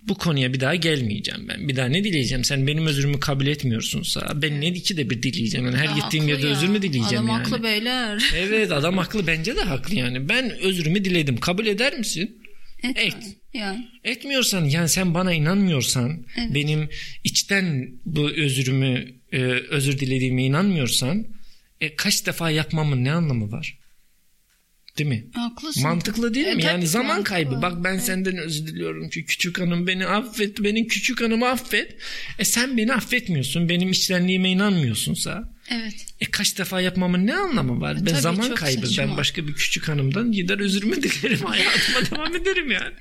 bu 0.08 0.16
konuya 0.18 0.54
bir 0.54 0.60
daha 0.60 0.76
gelmeyeceğim 0.76 1.48
ben. 1.48 1.68
Bir 1.68 1.76
daha 1.76 1.86
ne 1.86 2.04
dileyeceğim? 2.04 2.44
Sen 2.44 2.68
benim 2.68 2.86
özürümü 2.88 3.20
kabul 3.20 3.48
etmiyorsunsa 3.48 4.32
ben 4.42 4.62
ne 4.62 4.68
iki 4.68 4.98
de 4.98 5.10
bir 5.10 5.24
dileyeceğim? 5.24 5.66
Yani 5.66 5.78
her 5.78 5.86
Ya 5.86 5.96
gittiğim 5.96 6.28
yerde 6.28 6.48
ya. 6.48 6.52
özür 6.54 6.68
mü 6.68 6.82
dileyeceğim 6.82 7.26
Adam 7.26 7.28
yani? 7.28 7.44
haklı 7.44 7.64
beyler. 7.64 8.24
Evet 8.36 8.72
adam 8.72 8.98
haklı 8.98 9.28
bence 9.28 9.56
de 9.56 9.62
haklı 9.62 9.96
yani. 9.96 10.30
Ben 10.30 10.50
özrümü 10.60 11.06
diledim. 11.06 11.38
Kabul 11.38 11.66
eder 11.66 11.98
misin? 11.98 12.38
Etme. 12.84 13.04
Et. 13.04 13.16
Yani. 13.54 13.88
Etmiyorsan 14.04 14.66
yani 14.66 14.90
sen 14.90 15.14
bana 15.14 15.34
inanmıyorsan 15.34 16.26
Evet. 16.38 16.54
benim 16.54 16.90
içten 17.24 17.90
bu 18.06 18.30
özrümü 18.30 19.06
e, 19.32 19.38
özür 19.70 20.00
dilediğime 20.00 20.44
inanmıyorsan 20.44 21.28
e, 21.82 21.96
kaç 21.96 22.26
defa 22.26 22.50
yapmamın 22.52 23.04
ne 23.04 23.12
anlamı 23.12 23.52
var? 23.52 23.78
Değil 24.98 25.10
mi? 25.10 25.26
Haklısın. 25.34 25.84
Mantıklı 25.84 26.34
değil 26.34 26.48
E, 26.48 26.56
mi? 26.56 26.64
Yani 26.64 26.88
zaman 26.88 27.08
mantıklı. 27.08 27.30
kaybı. 27.30 27.62
Bak 27.62 27.84
ben 27.84 27.98
senden 27.98 28.38
özür 28.38 28.68
diliyorum 28.68 29.10
ki 29.10 29.26
küçük 29.26 29.60
hanım 29.60 29.88
beni 29.88 30.06
affet. 30.08 30.64
Benim 30.64 30.88
küçük 30.88 31.22
hanımı 31.22 31.48
affet. 31.48 31.96
E 32.40 32.46
sen 32.46 32.78
beni 32.78 32.94
affetmiyorsun. 32.94 33.70
Benim 33.70 33.90
içtenliğime 33.90 34.50
inanmıyorsunsa. 34.52 35.57
Evet. 35.70 36.06
E 36.22 36.26
kaç 36.26 36.58
defa 36.58 36.82
yapmamın 36.82 37.28
ne 37.28 37.36
anlamı 37.36 37.82
var? 37.82 37.98
Ben 38.00 38.06
tabii, 38.06 38.22
zaman 38.22 38.56
kaybı. 38.56 38.88
saçma. 38.88 39.04
Ben 39.04 39.18
başka 39.18 39.48
bir 39.48 39.54
küçük 39.54 39.88
hanımdan 39.88 40.32
gider 40.32 40.60
özürümü 40.60 40.96
dilerim. 41.04 41.40
Hayatıma 41.46 42.00
devam 42.12 42.36
ederim 42.36 42.72
yani. 42.72 42.94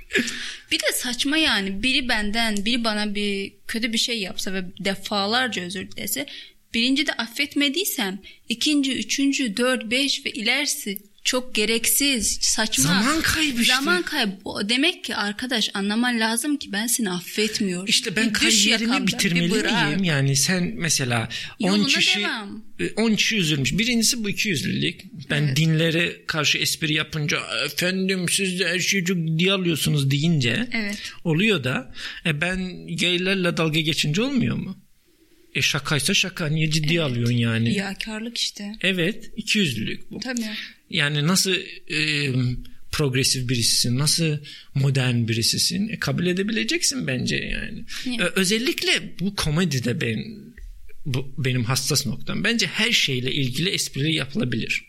Bir 0.72 0.78
de 0.78 0.92
saçma 0.94 1.36
yani 1.36 1.82
biri 1.82 2.08
benden 2.08 2.64
biri 2.64 2.84
bana 2.84 3.14
bir 3.14 3.52
kötü 3.66 3.92
bir 3.92 3.98
şey 3.98 4.18
yapsa 4.20 4.52
ve 4.52 4.64
defalarca 4.84 5.62
özür 5.62 5.90
dilese 5.90 6.26
birinci 6.74 7.06
de 7.06 7.12
affetmediysem 7.12 8.18
ikinci, 8.48 8.98
üçüncü, 8.98 9.56
dört, 9.56 9.90
beş 9.90 10.26
ve 10.26 10.30
ilerisi 10.30 10.98
çok 11.26 11.54
gereksiz, 11.54 12.38
saçma. 12.40 12.84
Zaman 12.84 13.22
kaybı 13.22 13.62
işte. 13.62 13.74
Zaman 13.74 14.02
kaybı. 14.02 14.32
Demek 14.68 15.04
ki 15.04 15.16
arkadaş 15.16 15.70
anlaman 15.74 16.20
lazım 16.20 16.56
ki 16.56 16.72
ben 16.72 16.86
seni 16.86 17.10
affetmiyorum. 17.10 17.86
İşte 17.86 18.16
ben 18.16 18.28
Bir 18.28 18.32
kariyerimi 18.32 19.06
bitirmeli 19.06 19.48
miyim? 19.48 20.04
Yani 20.04 20.36
sen 20.36 20.72
mesela 20.76 21.28
10 21.60 21.68
Yoluna 21.68 21.86
kişi 21.86 22.18
devam. 22.20 22.64
e, 22.80 22.90
10 22.90 23.14
kişi 23.14 23.36
üzülmüş. 23.36 23.72
Birincisi 23.78 24.24
bu 24.24 24.30
iki 24.30 24.48
yüzlülük. 24.48 25.00
Ben 25.30 25.56
dinlere 25.56 26.26
karşı 26.26 26.58
espri 26.58 26.94
yapınca 26.94 27.38
efendim 27.64 28.26
siz 28.28 28.60
de 28.60 28.68
her 28.68 28.78
şeyi 28.78 29.04
çok 29.04 29.16
diye 29.38 29.52
alıyorsunuz 29.52 30.10
deyince 30.10 30.68
Evet. 30.72 31.02
oluyor 31.24 31.64
da 31.64 31.92
e, 32.26 32.40
ben 32.40 32.86
gaylerle 32.96 33.56
dalga 33.56 33.80
geçince 33.80 34.22
olmuyor 34.22 34.56
mu? 34.56 34.76
E 35.54 35.62
şakaysa 35.62 36.14
şaka 36.14 36.46
niye 36.46 36.70
ciddiye 36.70 37.02
alıyorsun 37.02 37.34
yani? 37.36 37.70
Riyakarlık 37.70 38.38
işte. 38.38 38.72
Evet 38.80 39.30
iki 39.36 39.58
yüzlülük 39.58 40.10
bu. 40.10 40.18
Tabii. 40.20 40.46
Yani 40.90 41.26
nasıl 41.26 41.54
e, 41.90 42.30
progresif 42.92 43.48
birisisin, 43.48 43.98
nasıl 43.98 44.38
modern 44.74 45.28
birisisin 45.28 45.88
e, 45.88 45.98
kabul 45.98 46.26
edebileceksin 46.26 47.06
bence 47.06 47.36
yani. 47.36 47.84
E, 48.20 48.24
özellikle 48.34 49.14
bu 49.20 49.36
komedide 49.36 50.00
ben 50.00 50.24
bu 51.06 51.34
benim 51.38 51.64
hassas 51.64 52.06
noktam. 52.06 52.44
Bence 52.44 52.66
her 52.66 52.92
şeyle 52.92 53.32
ilgili 53.32 53.68
espri 53.68 54.14
yapılabilir. 54.14 54.84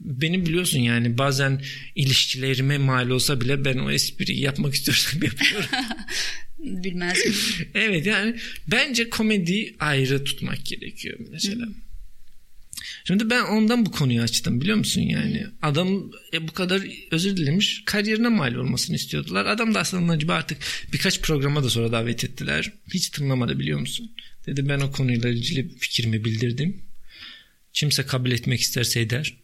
Beni 0.00 0.46
biliyorsun 0.46 0.78
yani 0.78 1.18
bazen 1.18 1.62
ilişkilerime 1.94 2.78
mal 2.78 3.10
olsa 3.10 3.40
bile 3.40 3.64
ben 3.64 3.78
o 3.78 3.90
espriyi 3.90 4.40
yapmak 4.40 4.74
istiyorsam 4.74 5.22
yapıyorum. 5.22 5.68
bilmezdim. 6.58 7.34
evet 7.74 8.06
yani 8.06 8.36
bence 8.70 9.10
komedi 9.10 9.74
ayrı 9.78 10.24
tutmak 10.24 10.66
gerekiyor 10.66 11.18
mesela. 11.30 11.66
Şimdi 13.04 13.30
ben 13.30 13.42
ondan 13.42 13.86
bu 13.86 13.90
konuyu 13.90 14.22
açtım 14.22 14.60
biliyor 14.60 14.76
musun 14.76 15.00
yani. 15.00 15.46
Adam 15.62 16.10
e, 16.32 16.48
bu 16.48 16.52
kadar 16.52 16.82
özür 17.10 17.36
dilemiş 17.36 17.82
kariyerine 17.86 18.28
mal 18.28 18.54
olmasını 18.54 18.96
istiyordular. 18.96 19.46
Adam 19.46 19.74
da 19.74 19.80
aslında 19.80 20.12
acaba 20.12 20.34
artık 20.34 20.58
birkaç 20.92 21.20
programa 21.20 21.64
da 21.64 21.70
sonra 21.70 21.92
davet 21.92 22.24
ettiler. 22.24 22.72
Hiç 22.94 23.08
tınlamadı 23.08 23.58
biliyor 23.58 23.80
musun? 23.80 24.12
Dedi 24.46 24.68
ben 24.68 24.80
o 24.80 24.92
konuyla 24.92 25.30
ilgili 25.30 25.78
fikrimi 25.78 26.24
bildirdim. 26.24 26.82
Kimse 27.72 28.06
kabul 28.06 28.30
etmek 28.30 28.60
isterse 28.60 29.00
eder. 29.00 29.34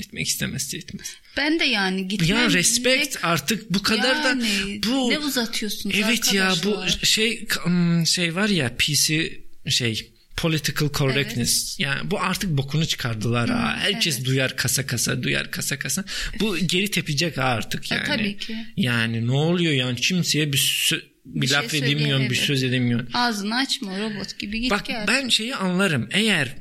Etmek 0.00 0.28
istemezse 0.28 0.76
etmez. 0.76 1.16
Ben 1.36 1.60
de 1.60 1.64
yani 1.64 2.08
gitmem. 2.08 2.28
Ya 2.28 2.52
respect 2.52 3.18
artık 3.22 3.70
bu 3.70 3.82
kadar 3.82 4.24
yani, 4.24 4.82
da 4.82 4.88
bu 4.88 5.10
ne 5.10 5.18
uzatıyorsunuz 5.18 5.96
Evet 5.98 6.34
ya 6.34 6.54
bu 6.64 6.68
arkadaşlar? 6.68 7.06
şey 7.06 7.46
ım, 7.66 8.06
şey 8.06 8.34
var 8.34 8.48
ya 8.48 8.76
PC 8.76 9.32
şey 9.68 10.13
political 10.36 10.88
correctness. 10.92 11.80
Yani 11.80 12.10
bu 12.10 12.20
artık 12.20 12.50
bokunu 12.50 12.86
çıkardılar 12.86 13.50
ha. 13.50 13.76
Herkes 13.78 14.16
evet. 14.16 14.26
duyar 14.26 14.56
kasa 14.56 14.86
kasa, 14.86 15.22
duyar 15.22 15.50
kasa 15.50 15.78
kasa. 15.78 16.04
Bu 16.40 16.58
geri 16.58 16.90
tepecek 16.90 17.38
ha 17.38 17.42
artık 17.42 17.92
E, 17.92 17.94
yani. 17.94 18.06
tabii 18.06 18.36
ki. 18.36 18.56
Yani 18.76 19.26
ne 19.26 19.32
oluyor 19.32 19.72
yani 19.72 19.96
kimseye 19.96 20.52
bir, 20.52 20.90
bir, 21.24 21.40
Bir 21.42 21.46
şey 21.46 21.56
laf 21.56 21.64
edemiyorsun, 21.74 21.98
söyleyemiyor. 21.98 22.30
bir 22.30 22.34
söz 22.36 22.62
edemiyorsun. 22.62 23.08
Ağzını 23.14 23.56
açma 23.56 23.98
robot 24.00 24.38
gibi 24.38 24.60
git 24.60 24.70
Bak 24.70 24.84
gel. 24.86 25.04
ben 25.08 25.28
şeyi 25.28 25.54
anlarım. 25.54 26.08
Eğer 26.12 26.56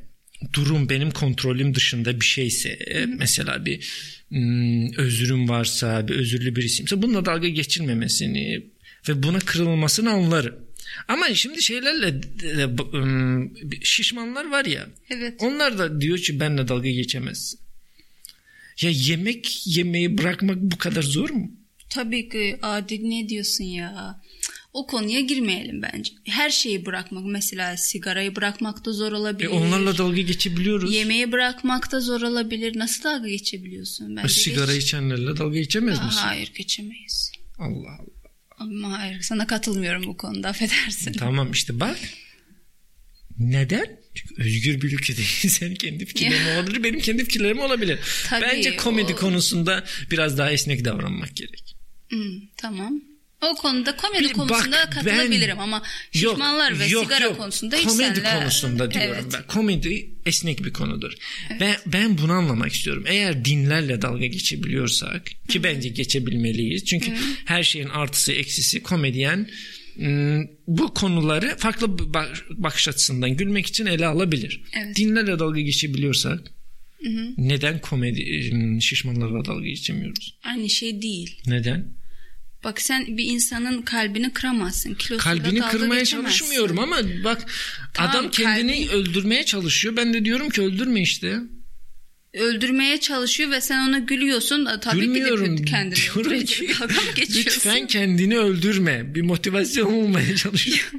durum 0.54 0.90
benim 0.90 1.12
kontrolüm 1.12 1.76
dışında 1.76 2.20
bir 2.22 2.26
şeyse 2.26 2.70
e, 2.70 3.06
mesela 3.06 3.66
bir 3.66 3.90
mm, 4.30 4.94
özürüm 4.98 5.50
varsa 5.50 6.08
bir 6.08 6.14
özürlü 6.16 6.56
birisiyse 6.56 7.02
bununla 7.02 7.26
dalga 7.26 7.48
geçilmemesini 7.48 8.64
ve 9.10 9.24
buna 9.24 9.40
kırılmasını 9.40 10.10
anlarım. 10.12 10.56
Ama 11.08 11.34
şimdi 11.34 11.62
şeylerle 11.62 12.24
de, 12.24 12.64
ım, 12.94 13.54
şişmanlar 13.84 14.52
var 14.52 14.66
ya 14.66 14.88
Evet. 15.10 15.34
onlar 15.40 15.78
da 15.78 16.02
diyor 16.02 16.18
ki 16.18 16.40
benle 16.40 16.68
dalga 16.68 16.90
geçemezsin. 16.90 17.60
Ya 18.82 18.90
yemek 18.94 19.68
yemeyi 19.68 20.18
bırakmak 20.18 20.58
bu 20.62 20.78
kadar 20.78 21.02
zor 21.04 21.30
mu? 21.30 21.52
Tabii 21.90 22.30
ki 22.30 22.60
Adil 22.62 23.02
ne 23.04 23.30
diyorsun 23.30 23.64
ya? 23.64 24.22
O 24.74 24.88
konuya 24.88 25.20
girmeyelim 25.20 25.82
bence. 25.82 26.14
Her 26.26 26.50
şeyi 26.50 26.86
bırakmak 26.86 27.26
mesela 27.26 27.78
sigarayı 27.78 28.36
bırakmak 28.36 28.86
da 28.86 28.92
zor 28.94 29.12
E 29.12 29.16
olabilir. 29.16 29.48
onlarla 29.50 29.98
dalga 29.98 30.22
geçebiliyoruz. 30.22 30.94
Yemeği 30.94 31.32
bırakmak 31.32 31.92
da 31.92 32.00
zor 32.00 32.22
olabilir. 32.22 32.78
Nasıl 32.80 33.04
dalga 33.04 33.30
geçebiliyorsun? 33.30 34.16
Bence 34.16 34.28
Sigara 34.34 34.74
geç- 34.74 34.84
içenlerle 34.84 35.38
dalga 35.38 35.58
geçemez 35.60 36.00
Aa, 36.00 36.06
misin? 36.06 36.20
Hayır 36.24 36.52
geçemeyiz. 36.58 37.32
Allah 37.60 37.90
Allah. 38.00 38.23
Ama 38.58 39.00
hayır 39.00 39.22
sana 39.22 39.48
katılmıyorum 39.48 40.04
bu 40.04 40.18
konuda 40.18 40.50
affedersin. 40.50 41.14
Tamam 41.14 41.52
işte 41.52 41.80
bak. 41.80 41.98
Neden? 43.40 44.00
Çünkü 44.16 44.36
özgür 44.42 44.82
bir 44.82 44.92
ülkedeyiz. 44.94 45.54
Senin 45.54 45.76
kendi 45.86 46.06
fikirlerin 46.06 46.56
olabilir, 46.56 46.84
benim 46.84 47.00
kendi 47.00 47.24
fikirlerim 47.24 47.60
olabilir. 47.60 48.00
Tabii, 48.30 48.42
Bence 48.46 48.76
komedi 48.78 49.14
o- 49.14 49.16
konusunda 49.16 49.84
biraz 50.12 50.38
daha 50.38 50.52
esnek 50.52 50.86
davranmak 50.86 51.36
gerek. 51.36 51.76
Hmm, 52.10 52.40
tamam. 52.58 53.02
O 53.52 53.56
konuda 53.56 53.96
komedi 53.96 54.24
Bir 54.24 54.34
konusunda 54.34 54.78
bak, 54.78 54.92
katılabilirim 54.94 55.58
ben- 55.58 55.64
ama 55.64 55.82
şişmanlar 56.12 56.80
ve 56.80 56.86
yok, 56.86 57.04
sigara 57.04 57.24
yok. 57.24 57.38
konusunda 57.38 57.76
hiç 57.76 57.86
komedi 57.86 58.22
senle... 58.22 58.40
konusunda 58.40 58.92
diyorum 58.92 59.12
Evet. 59.14 59.34
ben. 59.34 59.48
Komedi 59.48 60.10
esnek 60.26 60.66
bir 60.66 60.74
konudur. 60.74 61.14
Ben 61.60 61.76
ben 61.86 62.18
bunu 62.18 62.32
anlamak 62.32 62.74
istiyorum. 62.74 63.04
Eğer 63.08 63.46
dinlerle 63.46 64.02
dalga 64.02 64.26
geçebiliyorsak 64.26 65.32
ki 65.50 65.64
bence 65.64 65.90
geçebilmeliyiz. 65.90 66.86
Çünkü 66.86 67.12
her 67.46 67.64
şeyin 67.64 67.90
artısı 67.90 68.32
eksisi 68.32 68.84
komedyen 68.84 69.48
bu 70.68 70.94
konuları 70.94 71.56
farklı 71.58 72.14
bakış 72.50 72.88
açısından 72.88 73.38
gülmek 73.38 73.66
için 73.66 73.86
ele 73.86 74.06
alabilir. 74.06 74.62
Evet. 74.74 74.96
Dinlerle 74.96 75.40
dalga 75.40 75.62
geçebiliyorsak 75.62 76.40
neden 77.38 77.82
komedi 77.82 78.82
şişmanlarla 78.82 79.46
dalga 79.46 79.66
geçemiyoruz? 79.66 80.38
Aynı 80.44 80.70
şey 80.70 81.02
değil. 81.02 81.42
Neden? 81.48 82.03
Bak 82.64 82.82
sen 82.82 83.18
bir 83.18 83.26
insanın 83.26 83.82
kalbini 83.82 84.34
kıramazsın. 84.34 84.94
Kilosuyla 84.94 85.44
Kalbini 85.44 85.60
kırmaya 85.62 86.00
geçemezsin. 86.00 86.38
çalışmıyorum 86.38 86.80
ama 86.80 86.98
bak 87.24 87.46
Tamam, 87.94 88.12
adam 88.12 88.32
kendini 88.32 88.72
kalbin- 88.88 88.90
öldürmeye 88.90 89.46
çalışıyor. 89.46 89.98
Ben 89.98 90.14
de 90.14 90.26
diyorum 90.26 90.50
ki 90.50 90.62
öldürme 90.62 91.02
işte. 91.02 91.40
Öldürmeye 92.34 93.00
çalışıyor 93.00 93.52
ve 93.52 93.62
sen 93.62 93.88
ona 93.90 94.00
gülüyorsun. 94.00 94.68
Tabii 94.82 95.00
Gülmüyorum. 95.00 95.56
ki 95.56 95.64
de 95.64 95.66
kendini 95.66 95.96
diyorum 95.96 96.46
ki 96.46 96.68
lütfen 97.36 97.88
kendini 97.88 98.38
öldürme. 98.38 99.16
Bir 99.16 99.22
motivasyon 99.22 99.94
bulmaya 99.94 100.36
çalışıyor. 100.36 100.92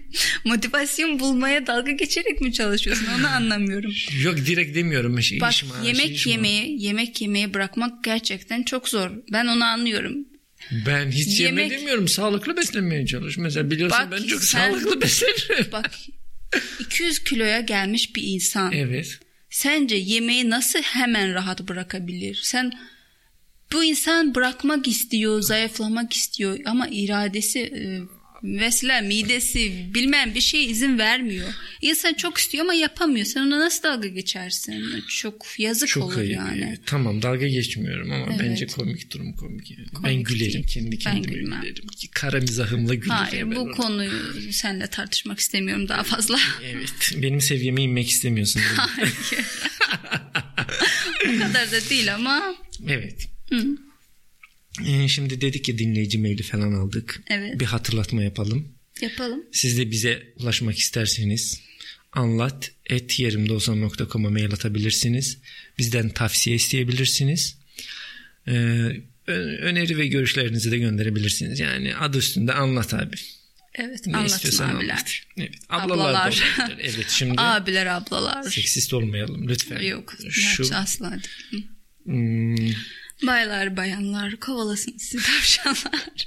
Motivasyon 0.45 1.19
bulmaya 1.21 1.67
dalga 1.67 1.91
geçerek 1.93 2.41
mi 2.41 2.53
çalışıyorsun? 2.53 3.07
Onu 3.19 3.27
anlamıyorum. 3.29 3.93
Yok 4.23 4.37
direkt 4.37 4.77
demiyorum. 4.77 5.23
Şey, 5.23 5.41
Bak 5.41 5.53
işim 5.53 5.69
yemek 5.85 6.17
şey, 6.19 6.33
yemeyi, 6.33 6.83
yemek 6.83 7.21
yemeyi 7.21 7.55
bırakmak 7.55 8.05
gerçekten 8.05 8.63
çok 8.63 8.89
zor. 8.89 9.11
Ben 9.33 9.47
onu 9.47 9.65
anlıyorum. 9.65 10.15
Ben 10.87 11.11
hiç 11.11 11.41
yeme 11.41 11.63
Yemek- 11.63 11.71
demiyorum. 11.71 12.09
Sağlıklı 12.09 12.57
beslenmeye 12.57 13.07
çalış. 13.07 13.39
Mesela 13.39 13.71
biliyorsun 13.71 13.99
Bak, 14.01 14.13
ben 14.13 14.27
çok 14.27 14.45
sen- 14.45 14.71
sağlıklı 14.71 15.01
besleniyorum. 15.01 15.73
Bak 15.73 15.91
200 16.81 17.25
kiloya 17.25 17.61
gelmiş 17.61 18.17
bir 18.17 18.23
insan. 18.23 18.73
Evet. 18.73 19.19
Sence 19.51 19.97
yemeği 19.97 20.51
nasıl 20.51 20.79
hemen 20.83 21.35
rahat 21.35 21.69
bırakabilir? 21.69 22.41
Sen 22.43 22.73
bu 23.73 23.85
insan 23.85 24.35
bırakmak 24.35 24.89
istiyor, 24.89 25.41
zayıflamak 25.41 26.13
istiyor 26.13 26.59
ama 26.65 26.89
iradesi 26.91 27.61
e, 27.61 28.01
mesela 28.47 29.01
midesi 29.01 29.87
bilmem 29.95 30.35
bir 30.35 30.41
şey 30.41 30.71
izin 30.71 30.99
vermiyor. 30.99 31.49
İnsan 31.83 32.15
çok 32.15 32.39
istiyor 32.39 32.65
ama 32.65 32.75
yapamıyor. 32.75 33.27
Sen 33.27 33.41
ona 33.41 33.61
nasıl 33.61 33.83
dalga 33.83 34.09
geçersin? 34.09 34.85
Çok 35.09 35.47
yazık 35.59 35.89
Çok 35.89 36.03
olur 36.05 36.17
ayıp. 36.19 36.33
yani. 36.33 36.79
Tamam 36.87 37.23
dalga 37.23 37.49
geçmiyorum 37.49 38.13
ama 38.13 38.27
Evet. 38.31 38.41
bence 38.43 38.67
komik 38.67 39.11
durum 39.13 39.33
komik. 39.33 39.71
yani. 39.71 39.87
ben 39.95 40.03
Komik 40.03 40.27
gülerim 40.27 40.53
değil. 40.53 40.67
kendi 40.67 40.91
Ben 40.91 40.97
kendime 40.99 41.33
gülmem. 41.35 41.61
gülerim. 41.61 41.85
Kara 42.15 42.41
mizahımla 42.41 42.95
gülerim. 42.95 43.11
Hayır 43.11 43.43
ben 43.43 43.57
bu 43.57 43.61
ona. 43.61 43.73
konuyu 43.73 44.13
seninle 44.53 44.87
tartışmak 44.87 45.39
istemiyorum 45.39 45.89
daha 45.89 46.03
fazla. 46.03 46.39
Evet. 46.65 46.93
Benim 47.17 47.41
seviyeme 47.41 47.83
inmek 47.83 48.09
istemiyorsun. 48.11 48.61
Hayır. 48.77 49.13
o 51.35 51.39
kadar 51.39 51.73
da 51.73 51.91
değil 51.91 52.15
ama 52.15 52.55
evet. 52.89 53.29
Hı. 53.51 53.65
Ee, 54.87 55.09
şimdi 55.09 55.41
dedik 55.41 55.65
ki 55.65 55.79
dinleyici 55.79 56.19
maili 56.19 56.43
falan 56.43 56.73
aldık. 56.73 57.23
Evet. 57.31 57.61
Bir 57.61 57.65
hatırlatma 57.65 58.23
yapalım. 58.23 58.69
yapalım. 59.01 59.43
Siz 59.53 59.79
de 59.79 59.91
bize 59.91 60.23
ulaşmak 60.37 60.79
isterseniz 60.79 61.61
anlat 62.13 62.71
et 62.87 63.19
yerimdeolsam.com'a 63.21 64.31
mail 64.31 64.53
atabilirsiniz. 64.53 65.39
Bizden 65.79 66.09
tavsiye 66.09 66.57
isteyebilirsiniz. 66.57 67.59
Ee, 68.49 68.53
öneri 69.61 69.99
ve 69.99 70.07
görüşlerinizi 70.07 70.71
de 70.71 70.79
gönderebilirsiniz. 70.79 71.61
Yani 71.61 71.97
adı 71.97 72.19
üstünde 72.19 72.53
anlat 72.53 72.95
abi. 72.95 73.17
Evet 73.75 74.07
Ne 74.07 74.17
anlatın 74.17 74.59
abiler. 74.65 74.75
anlat. 74.75 75.13
Evet, 75.37 75.55
ablalar 75.69 76.11
Ablalar. 76.11 76.43
Evet 76.81 77.07
şimdi 77.11 77.35
Abiler 77.41 77.87
ablalar. 77.87 78.43
seksist 78.43 78.95
olmayalım 78.95 79.49
lütfen. 79.49 79.81
Yok. 79.81 80.15
Şu... 80.31 80.77
asla 80.77 81.19
değil. 81.53 81.67
hmm, 82.05 82.73
Baylar 83.23 83.77
bayanlar 83.77 84.37
kovalasın 84.37 84.97
sizi 84.99 85.27
tavşanlar. 85.27 86.27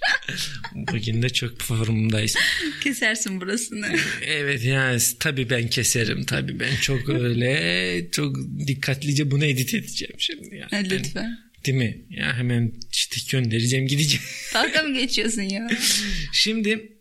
bugün 0.76 1.22
de 1.22 1.30
çok 1.30 1.62
formundayız. 1.62 2.36
Kesersin 2.84 3.42
burasını. 3.42 3.88
Evet 4.26 4.64
yani 4.64 5.00
tabii 5.20 5.50
ben 5.50 5.68
keserim 5.68 6.24
tabii 6.26 6.60
ben 6.60 6.76
çok 6.82 7.10
öyle 7.10 8.08
çok 8.12 8.36
dikkatlice 8.68 9.32
bunu 9.32 9.46
edit 9.46 9.74
edeceğim 9.74 10.16
şimdi 10.18 10.56
ya. 10.56 10.68
Ha, 10.72 10.78
lütfen. 10.78 11.38
Değil 11.66 11.78
mi? 11.78 12.06
Ya 12.10 12.38
hemen 12.38 12.72
işte 12.92 13.16
göndereceğim 13.32 13.88
gideceğim. 13.88 14.26
Dalga 14.54 14.84
mı 14.84 14.94
geçiyorsun 15.00 15.42
ya? 15.42 15.68
Şimdi 16.34 16.97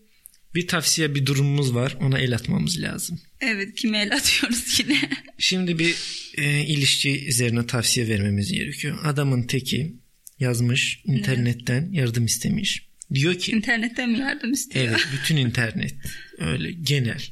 bir 0.57 0.67
tavsiye 0.67 1.15
bir 1.15 1.27
durumumuz 1.27 1.75
var 1.75 1.97
ona 2.01 2.19
el 2.19 2.35
atmamız 2.35 2.83
lazım. 2.83 3.21
Evet 3.41 3.75
kime 3.75 3.99
el 3.99 4.15
atıyoruz 4.15 4.81
yine? 4.81 5.01
Şimdi 5.39 5.79
bir 5.79 5.97
e, 6.35 6.67
ilişki 6.67 7.27
üzerine 7.27 7.67
tavsiye 7.67 8.09
vermemiz 8.09 8.53
gerekiyor. 8.53 8.99
Adamın 9.05 9.43
teki 9.43 9.97
yazmış 10.41 11.01
internetten 11.05 11.93
yardım 11.93 12.25
istemiş. 12.25 12.87
Diyor 13.15 13.35
ki 13.35 13.53
İnternetten 13.53 14.11
mi 14.11 14.19
yardım 14.19 14.53
istiyor? 14.53 14.85
evet 14.85 15.01
bütün 15.13 15.37
internet 15.37 15.95
öyle 16.39 16.73
genel. 16.73 17.23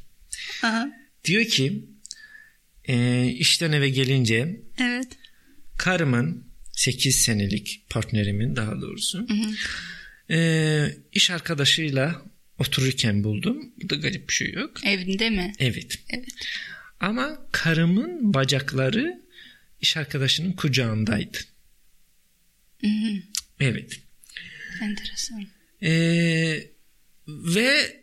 Aha, 0.63 0.89
Diyor 1.25 1.45
ki 1.45 1.85
e, 2.87 3.25
işten 3.27 3.71
eve 3.71 3.89
gelince 3.89 4.61
evet. 4.79 5.07
karımın 5.77 6.47
8 6.71 7.15
senelik 7.15 7.85
partnerimin 7.89 8.55
daha 8.55 8.81
doğrusu 8.81 9.27
e, 10.31 10.97
iş 11.13 11.31
arkadaşıyla 11.31 12.21
otururken 12.59 13.23
buldum. 13.23 13.71
Bu 13.83 13.89
da 13.89 13.95
garip 13.95 14.29
bir 14.29 14.33
şey 14.33 14.51
yok. 14.51 14.85
Evinde 14.85 15.29
mi? 15.29 15.53
Evet. 15.59 15.99
Evet. 16.09 16.29
Ama 16.99 17.47
karımın 17.51 18.33
bacakları 18.33 19.21
iş 19.81 19.97
arkadaşının 19.97 20.51
kucağındaydı. 20.51 21.37
Hı 22.81 22.87
hı. 22.87 23.21
Evet. 23.59 23.99
Enteresan. 24.81 25.47
Ee, 25.83 26.67
ve 27.27 28.01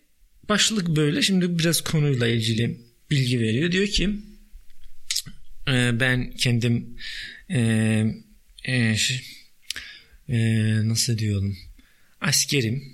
başlık 0.48 0.88
böyle. 0.88 1.22
Şimdi 1.22 1.58
biraz 1.58 1.80
konuyla 1.80 2.28
ilgili 2.28 2.80
bilgi 3.10 3.40
veriyor. 3.40 3.72
Diyor 3.72 3.86
ki 3.86 4.10
e, 5.68 6.00
ben 6.00 6.30
kendim 6.30 6.96
e, 7.50 7.60
e, 8.64 8.96
e, 10.28 10.38
nasıl 10.88 11.18
diyorum 11.18 11.56
askerim. 12.20 12.91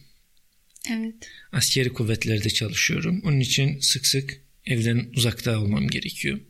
Evet. 0.91 1.31
Askeri 1.53 1.93
kuvvetlerde 1.93 2.51
çalışıyorum. 2.51 3.23
Onun 3.25 3.41
için 3.41 3.81
sık 3.81 4.07
sık 4.07 4.41
evden 4.67 5.07
uzakta 5.17 5.61
olmam 5.61 5.89
gerekiyor. 5.89 6.41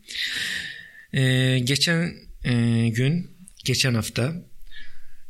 E, 1.13 1.59
geçen 1.59 2.15
e, 2.45 2.89
gün, 2.89 3.31
geçen 3.65 3.95
hafta 3.95 4.45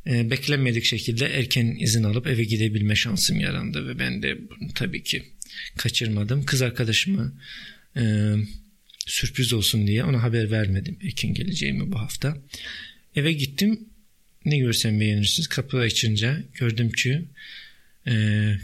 e, 0.07 0.31
beklenmedik 0.31 0.85
şekilde 0.85 1.27
erken 1.27 1.77
izin 1.81 2.03
alıp 2.03 2.27
eve 2.27 2.45
gidebilme 2.45 2.97
şansım 2.97 3.41
yarandı 3.41 3.89
ve 3.89 3.99
ben 3.99 4.23
de 4.23 4.39
bunu 4.39 4.75
tabii 4.75 5.03
ki 5.03 5.23
kaçırmadım. 5.77 6.45
Kız 6.45 6.63
arkadaşıma 6.63 7.33
e, 7.97 8.35
sürpriz 9.07 9.53
olsun 9.53 9.87
diye 9.87 10.05
ona 10.05 10.23
haber 10.23 10.51
vermedim 10.51 10.99
erken 11.05 11.35
geleceğimi 11.35 11.93
bu 11.93 11.99
hafta. 11.99 12.37
Eve 13.17 13.33
gittim. 13.33 13.81
Ne 14.45 14.59
görsem 14.59 15.01
beğenirsiniz. 15.01 15.49
Kapı 15.49 15.79
açınca 15.79 16.43
gördüm 16.55 16.91
ki 16.91 17.25
e, 18.09 18.15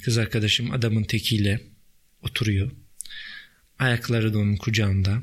kız 0.05 0.19
arkadaşım 0.19 0.71
adamın 0.71 1.05
tekiyle 1.05 1.61
oturuyor. 2.23 2.71
Ayakları 3.79 4.35
da 4.35 4.39
onun 4.39 4.57
kucağında. 4.57 5.23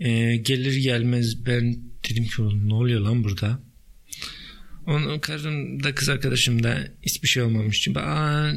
E, 0.00 0.36
gelir 0.36 0.76
gelmez 0.76 1.46
ben 1.46 1.78
dedim 2.10 2.24
ki 2.24 2.42
ne 2.68 2.74
oluyor 2.74 3.00
lan 3.00 3.24
burada? 3.24 3.60
Onun 4.86 5.18
karım 5.18 5.82
da 5.82 5.94
kız 5.94 6.08
arkadaşım 6.08 6.62
da 6.62 6.88
hiçbir 7.02 7.28
şey 7.28 7.42
olmamış. 7.42 7.80
Çünkü 7.80 8.00
Aa, 8.00 8.52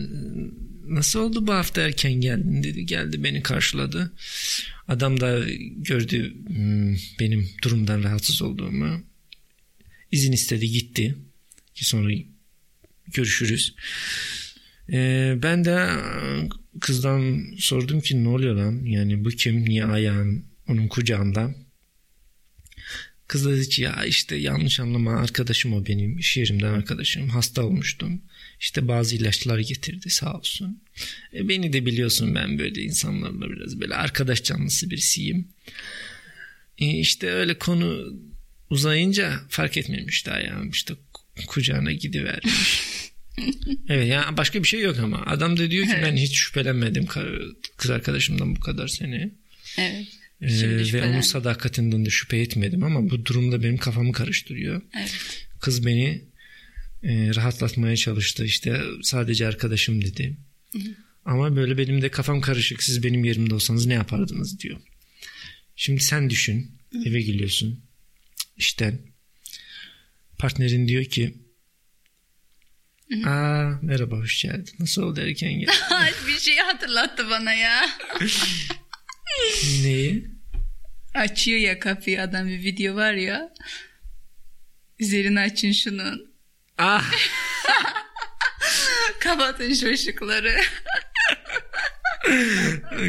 nasıl 0.88 1.19
oldu 1.19 1.47
bu 1.47 1.53
hafta 1.53 1.82
erken 1.82 2.13
geldin 2.13 2.63
dedi. 2.63 2.86
Geldi 2.86 3.23
beni 3.23 3.43
karşıladı. 3.43 4.13
Adam 4.88 5.19
da 5.19 5.39
gördü 5.75 6.34
hmm, 6.47 6.95
benim 7.19 7.49
durumdan 7.63 8.03
rahatsız 8.03 8.41
olduğumu. 8.41 9.03
İzin 10.12 10.32
istedi 10.32 10.69
gitti. 10.71 11.15
Ki 11.75 11.86
sonra 11.86 12.12
görüşürüz. 13.13 13.76
Ee, 14.91 15.34
ben 15.43 15.65
de 15.65 15.89
kızdan 16.80 17.45
sordum 17.58 18.02
ki 18.02 18.24
ne 18.24 18.30
oluyor 18.30 18.56
lan? 18.56 18.86
Yani 18.86 19.26
bu 19.26 19.30
kim? 19.30 19.65
Niye 19.65 19.86
ayağın 19.86 20.45
onun 20.67 20.88
kucağında? 20.88 21.56
Kız 23.28 23.45
dedi 23.45 23.69
ki 23.69 23.82
ya 23.82 24.06
işte 24.06 24.36
yanlış 24.36 24.80
anlama 24.80 25.19
arkadaşım 25.19 25.74
o 25.74 25.86
benim 25.86 26.17
iş 26.17 26.38
yerimden 26.38 26.74
arkadaşım 26.74 27.30
hasta 27.30 27.63
olmuştum. 27.63 28.22
İşte 28.60 28.88
bazı 28.88 29.15
ilaçlar 29.15 29.60
getirdi 29.60 30.10
sağ 30.10 30.34
olsun. 30.34 30.84
E, 31.34 31.50
beni 31.50 31.74
de 31.74 31.86
biliyorsun 31.86 32.36
ben 32.36 32.60
böyle 32.60 32.82
insanlarla 32.82 33.52
biraz 33.52 33.80
böyle 33.80 33.95
arkadaş 33.95 34.43
canlısı 34.43 34.89
birisiyim. 34.89 35.48
E, 36.78 36.86
işte 36.86 37.32
öyle 37.32 37.58
konu 37.58 38.13
uzayınca 38.69 39.39
fark 39.50 39.78
etmemiş 39.78 40.26
daha 40.26 40.39
yani 40.39 40.69
işte 40.69 40.93
kucağına 41.45 41.91
gidivermiş. 41.91 42.82
evet 43.89 44.08
yani 44.08 44.38
başka 44.38 44.63
bir 44.63 44.67
şey 44.67 44.82
yok 44.82 44.99
ama 44.99 45.23
adam 45.25 45.58
da 45.58 45.71
diyor 45.71 45.86
ki 45.86 45.91
evet. 45.93 46.04
ben 46.06 46.17
hiç 46.17 46.38
şüphelenmedim 46.38 47.06
kız 47.78 47.89
arkadaşımdan 47.89 48.56
bu 48.56 48.60
kadar 48.60 48.88
sene. 48.88 49.32
Evet. 49.78 50.08
Ee, 50.41 50.93
ve 50.93 51.04
onun 51.04 51.21
sadakatinden 51.21 52.06
de 52.06 52.10
şüphe 52.10 52.38
etmedim 52.38 52.84
ama 52.84 53.10
bu 53.10 53.25
durumda 53.25 53.63
benim 53.63 53.78
kafamı 53.78 54.12
karıştırıyor. 54.12 54.82
Evet. 54.97 55.47
Kız 55.60 55.86
beni 55.86 56.21
e, 57.04 57.36
rahatlatmaya 57.36 57.95
çalıştı. 57.95 58.45
İşte 58.45 58.82
sadece 59.02 59.47
arkadaşım 59.47 60.02
dedi. 60.02 60.38
Hı. 60.73 60.80
Ama 61.25 61.56
böyle 61.56 61.78
benim 61.78 62.02
de 62.02 62.12
kafam 62.12 62.41
karışık. 62.41 62.84
Siz 62.84 63.04
benim 63.04 63.25
yerimde 63.25 63.56
olsanız 63.56 63.86
ne 63.86 63.93
yapardınız 63.93 64.60
diyor. 64.60 64.80
Şimdi 65.75 66.04
sen 66.04 66.30
düşün. 66.30 66.71
Hı. 66.91 67.10
Eve 67.10 67.21
geliyorsun. 67.21 67.84
İşten. 68.58 68.99
Partnerin 70.39 70.88
diyor 70.88 71.06
ki 71.06 71.34
Aa 73.25 73.71
merhaba 73.82 74.15
hoş 74.17 74.41
geldin. 74.41 74.73
Nasıl 74.80 75.04
oldu 75.04 75.19
erken 75.19 75.54
geldin? 75.54 75.73
bir 76.28 76.39
şey 76.39 76.58
hatırlattı 76.58 77.30
bana 77.30 77.54
ya. 77.54 77.89
Neyi? 79.84 80.28
Açıyor 81.13 81.60
ya 81.60 81.80
kapıyı 81.80 82.21
adam 82.21 82.47
bir 82.47 82.63
video 82.63 82.95
var 82.95 83.13
ya. 83.13 83.54
Üzerini 84.99 85.39
açın 85.39 85.71
şunun. 85.71 86.34
Ah. 86.78 87.12
Kapatın 89.19 89.73
şu 89.73 89.89
ışıkları. 89.89 90.62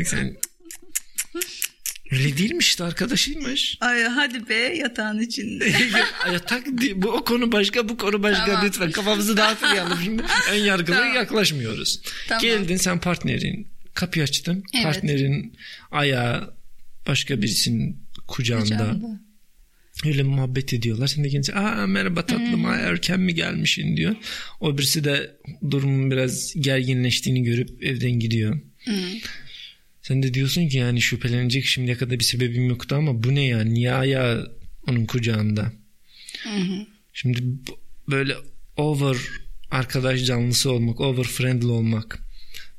Sen 0.04 0.36
Öyle 2.12 2.36
değilmiş 2.36 2.68
işte 2.68 2.84
arkadaşıymış. 2.84 3.78
Ay 3.80 4.02
hadi 4.02 4.48
be 4.48 4.54
yatağın 4.54 5.20
içinde. 5.20 5.72
Yatak 6.32 6.66
bu 6.94 7.08
o 7.08 7.24
konu 7.24 7.52
başka 7.52 7.88
bu 7.88 7.96
konu 7.96 8.22
başka 8.22 8.46
tamam. 8.46 8.66
lütfen 8.66 8.90
kafamızı 8.90 9.36
dağıtmayalım 9.36 9.98
şimdi. 10.04 10.22
Ön 10.52 10.56
yargılı 10.56 10.96
tamam. 10.96 11.14
yaklaşmıyoruz. 11.14 12.00
Tamam. 12.28 12.42
Geldin 12.42 12.76
sen 12.76 13.00
partnerin 13.00 13.68
kapıyı 13.94 14.22
açtın. 14.22 14.64
Evet. 14.74 14.84
Partnerin 14.84 15.56
ayağı 15.90 16.54
başka 17.06 17.42
birisinin 17.42 17.96
kucağında. 18.28 18.64
kucağında. 18.64 19.20
Öyle 20.04 20.22
muhabbet 20.22 20.72
ediyorlar. 20.72 21.06
Sen 21.06 21.24
de 21.24 21.28
gelince 21.28 21.54
aa 21.54 21.86
merhaba 21.86 22.26
tatlım 22.26 22.64
hmm. 22.64 22.70
erken 22.70 23.20
mi 23.20 23.34
gelmişsin 23.34 23.96
diyor. 23.96 24.16
O 24.60 24.78
birisi 24.78 25.04
de 25.04 25.36
durumun 25.70 26.10
biraz 26.10 26.54
gerginleştiğini 26.60 27.42
görüp 27.42 27.84
evden 27.84 28.10
gidiyor. 28.12 28.60
Hmm. 28.84 28.94
Sen 30.02 30.22
de 30.22 30.34
diyorsun 30.34 30.68
ki 30.68 30.76
yani 30.78 31.00
şüphelenecek 31.00 31.64
şimdiye 31.64 31.96
kadar 31.96 32.18
bir 32.18 32.24
sebebim 32.24 32.68
yoktu 32.68 32.94
ama 32.94 33.22
bu 33.22 33.34
ne 33.34 33.44
ya? 33.44 33.64
Niye 33.64 33.92
ayağı 33.92 34.56
onun 34.88 35.06
kucağında? 35.06 35.72
Hmm. 36.42 36.86
Şimdi 37.12 37.42
böyle 38.08 38.34
over 38.76 39.16
arkadaş 39.70 40.24
canlısı 40.24 40.72
olmak, 40.72 41.00
over 41.00 41.24
friendly 41.24 41.66
olmak 41.66 42.18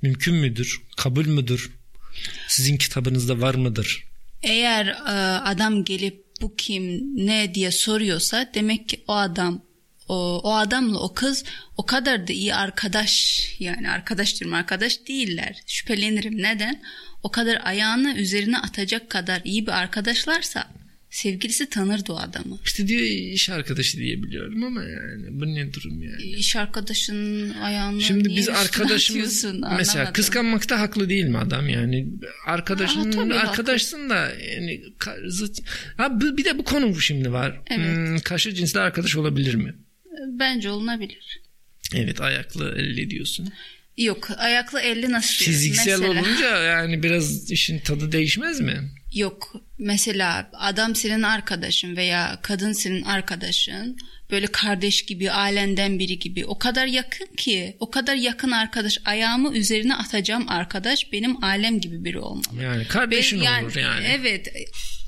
mümkün 0.01 0.36
müdür? 0.36 0.81
Kabul 0.97 1.25
müdür? 1.25 1.71
Sizin 2.47 2.77
kitabınızda 2.77 3.41
var 3.41 3.55
mıdır? 3.55 4.03
Eğer 4.43 4.86
e, 4.88 5.12
adam 5.39 5.84
gelip 5.84 6.25
bu 6.41 6.55
kim 6.55 7.01
ne 7.27 7.53
diye 7.53 7.71
soruyorsa 7.71 8.51
demek 8.53 8.89
ki 8.89 9.03
o 9.07 9.13
adam 9.13 9.62
o, 10.12 10.41
o 10.43 10.56
adamla 10.56 11.00
o 11.00 11.13
kız 11.13 11.43
o 11.78 11.86
kadar 11.86 12.28
da 12.28 12.34
iyi 12.34 12.56
arkadaş 12.56 13.41
yani 13.60 13.89
arkadaş 13.89 14.39
diyorum 14.39 14.54
arkadaş 14.54 15.08
değiller. 15.08 15.56
Şüphelenirim 15.67 16.38
neden? 16.38 16.82
O 17.24 17.32
kadar 17.32 17.62
ayağını 17.63 18.17
üzerine 18.17 18.58
atacak 18.58 19.10
kadar 19.10 19.41
iyi 19.43 19.67
bir 19.67 19.71
arkadaşlarsa 19.71 20.71
sevgilisi 21.10 21.69
tanırdı 21.69 22.13
o 22.13 22.15
adamı. 22.15 22.60
İşte 22.65 22.88
diyor 22.88 23.02
iş 23.34 23.50
arkadaşı 23.50 23.97
diye 23.97 24.24
biliyorum 24.24 24.63
ama 24.63 24.84
yani 24.84 25.26
bu 25.30 25.45
ne 25.45 25.74
durum 25.74 26.04
yani. 26.04 26.24
İş 26.24 26.56
arkadaşının 26.56 27.54
ayağını 27.54 28.02
Şimdi 28.02 28.30
biz 28.36 28.50
arkadaşımız 28.50 29.45
mesela 29.78 30.13
kıskanmakta 30.13 30.80
haklı 30.80 31.10
değil 31.10 31.26
mi 31.26 31.38
adam 31.38 31.69
yani 31.69 32.08
arkadaşın 32.45 33.32
Aa, 33.32 33.39
arkadaşsın 33.39 34.10
da 34.10 34.32
yani 34.56 34.82
zıt, 35.28 35.60
ha, 35.97 36.19
bir 36.21 36.45
de 36.45 36.58
bu 36.58 36.63
konu 36.63 37.02
şimdi 37.02 37.32
var. 37.32 37.62
Evet. 37.69 37.95
Hmm, 37.95 38.19
karşı 38.19 38.54
cinsle 38.54 38.80
arkadaş 38.80 39.15
olabilir 39.15 39.56
mi? 39.56 39.76
Bence 40.28 40.69
olunabilir. 40.69 41.41
Evet 41.95 42.21
ayaklı 42.21 42.76
elle 42.78 43.10
diyorsun. 43.10 43.54
Yok 43.97 44.30
ayaklı 44.38 44.80
elli 44.80 45.12
nasıl 45.12 45.45
Fiziksel 45.45 46.00
mesela? 46.00 46.12
olunca 46.21 46.63
yani 46.63 47.04
biraz 47.04 47.52
işin 47.52 47.80
tadı 47.80 48.12
değişmez 48.12 48.60
mi? 48.60 48.91
Yok 49.13 49.54
mesela 49.78 50.52
adam 50.54 50.95
senin 50.95 51.21
arkadaşın 51.21 51.95
veya 51.95 52.39
kadın 52.41 52.74
senin 52.74 53.02
arkadaşın 53.02 53.97
böyle 54.32 54.47
kardeş 54.47 55.06
gibi 55.06 55.32
ailenden 55.32 56.00
biri 56.00 56.19
gibi 56.19 56.45
o 56.45 56.58
kadar 56.58 56.88
yakın 56.88 57.26
ki 57.38 57.78
o 57.80 57.91
kadar 57.91 58.15
yakın 58.15 58.52
arkadaş 58.52 58.97
ayağımı 59.06 59.58
üzerine 59.58 59.95
atacağım 59.95 60.50
arkadaş 60.50 61.12
benim 61.12 61.43
ailem 61.43 61.82
gibi 61.82 62.06
biri 62.06 62.19
olmalı. 62.19 62.63
Yani 62.63 62.88
kardeşin 62.88 63.39
ben, 63.39 63.45
yani, 63.45 63.65
olur 63.65 63.76
yani. 63.76 64.06
Evet 64.10 64.47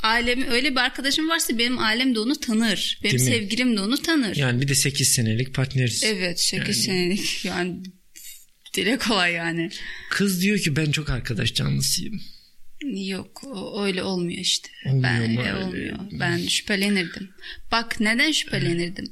ailem 0.04 0.52
öyle 0.52 0.72
bir 0.72 0.80
arkadaşım 0.80 1.30
varsa 1.30 1.58
benim 1.58 1.80
ailem 1.80 2.16
de 2.16 2.20
onu 2.20 2.40
tanır. 2.40 3.00
Benim 3.04 3.20
sevgilim 3.20 3.78
de 3.78 3.82
onu 3.82 3.98
tanır. 3.98 4.36
Yani 4.36 4.62
bir 4.62 4.68
de 4.68 4.76
8 4.76 5.08
senelik 5.08 5.54
partneriz. 5.54 6.04
Evet 6.04 6.40
8 6.40 6.68
yani. 6.68 6.76
senelik 6.76 7.46
yani 7.46 7.84
dile 8.74 8.98
kolay 8.98 9.34
yani. 9.34 9.70
Kız 10.10 10.42
diyor 10.42 10.60
ki 10.60 10.76
ben 10.76 10.92
çok 10.92 11.10
arkadaş 11.10 11.54
canlısıyım. 11.54 12.22
Yok 12.84 13.42
öyle 13.80 14.04
olmuyor 14.04 14.40
işte. 14.40 14.70
Olmuyor 14.86 15.04
ben, 15.04 15.32
mu 15.32 15.40
öyle? 15.42 15.56
olmuyor. 15.56 16.00
Ben 16.12 16.38
şüphelenirdim. 16.38 17.30
Bak 17.72 18.00
neden 18.00 18.32
şüphelenirdim? 18.32 19.12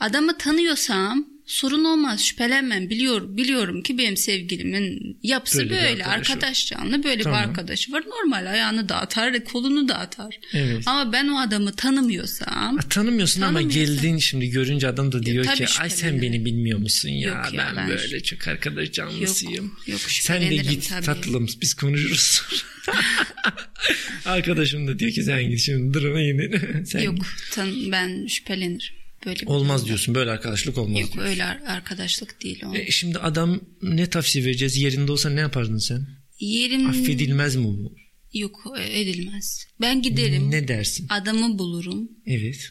Adamı 0.00 0.38
tanıyorsam 0.38 1.26
sorun 1.50 1.84
olmaz 1.84 2.24
şüphelenmem 2.24 2.90
biliyor 2.90 3.36
biliyorum 3.36 3.82
ki 3.82 3.98
benim 3.98 4.16
sevgilimin 4.16 5.18
yapısı 5.22 5.58
Böyle 5.58 5.70
böyle, 5.70 6.04
arkadaş 6.04 6.66
canlı 6.66 7.04
böyle 7.04 7.22
Tamam. 7.22 7.42
bir 7.42 7.48
arkadaşı 7.48 7.92
var 7.92 8.02
normal 8.06 8.50
ayağını 8.52 8.88
da 8.88 8.96
atar 8.96 9.44
kolunu 9.44 9.88
da 9.88 9.98
atar 9.98 10.38
Evet. 10.52 10.82
ama 10.86 11.12
ben 11.12 11.28
o 11.28 11.38
adamı 11.38 11.72
tanımıyorsam 11.72 12.76
Ha, 12.78 12.88
Tanımıyorsun 12.90 13.40
ama 13.42 13.62
geldiğin 13.62 14.18
şimdi 14.18 14.50
görünce 14.50 14.88
adam 14.88 15.12
da 15.12 15.22
diyor 15.22 15.44
tabii 15.44 15.56
ki 15.56 15.64
ay 15.80 15.90
sen 15.90 15.96
şüphelenirim." 15.96 16.22
beni 16.22 16.44
bilmiyor 16.44 16.78
musun 16.78 17.08
ya, 17.08 17.28
Yok 17.28 17.52
ya, 17.52 17.66
ben, 17.66 17.76
ben 17.76 17.88
böyle 17.88 18.22
çok 18.22 18.48
arkadaş 18.48 18.92
canlısıyım. 18.92 19.64
Yok, 19.64 19.88
yok, 19.88 20.00
sen 20.00 20.42
de 20.50 20.56
git 20.56 20.88
tabii. 20.88 21.06
tatlım 21.06 21.46
biz 21.62 21.74
konuşuruz. 21.74 22.42
Arkadaşım 24.24 24.86
da 24.88 24.98
diyor 24.98 25.12
ki 25.12 25.22
sen 25.22 25.50
git 25.50 25.60
şimdi 25.60 25.94
duruma 25.94 26.20
yine. 26.20 26.50
sen 26.86 27.00
yok 27.00 27.16
tan 27.52 27.92
ben 27.92 28.26
şüphelenirim 28.26 28.99
böyle 29.26 29.46
Olmaz 29.46 29.86
diyorsun 29.86 30.14
böyle 30.14 30.30
arkadaşlık 30.30 30.78
olmaz. 30.78 31.00
Yok 31.00 31.12
diyor. 31.12 31.24
öyle 31.24 31.44
ar- 31.44 31.60
arkadaşlık 31.66 32.42
değil 32.42 32.62
o. 32.66 32.74
E, 32.76 32.90
şimdi 32.90 33.18
adam 33.18 33.60
ne 33.82 34.10
tavsiye 34.10 34.44
vereceğiz 34.44 34.76
yerinde 34.76 35.12
olsa 35.12 35.30
ne 35.30 35.40
yapardın 35.40 35.78
sen? 35.78 36.06
Yerim 36.40 36.86
Affedilmez 36.90 37.56
mi 37.56 37.64
bu? 37.64 37.94
yok 38.32 38.74
edilmez. 38.80 39.66
Ben 39.80 40.02
giderim. 40.02 40.50
Ne 40.50 40.68
dersin? 40.68 41.06
Adamı 41.10 41.58
bulurum. 41.58 42.10
Evet. 42.26 42.68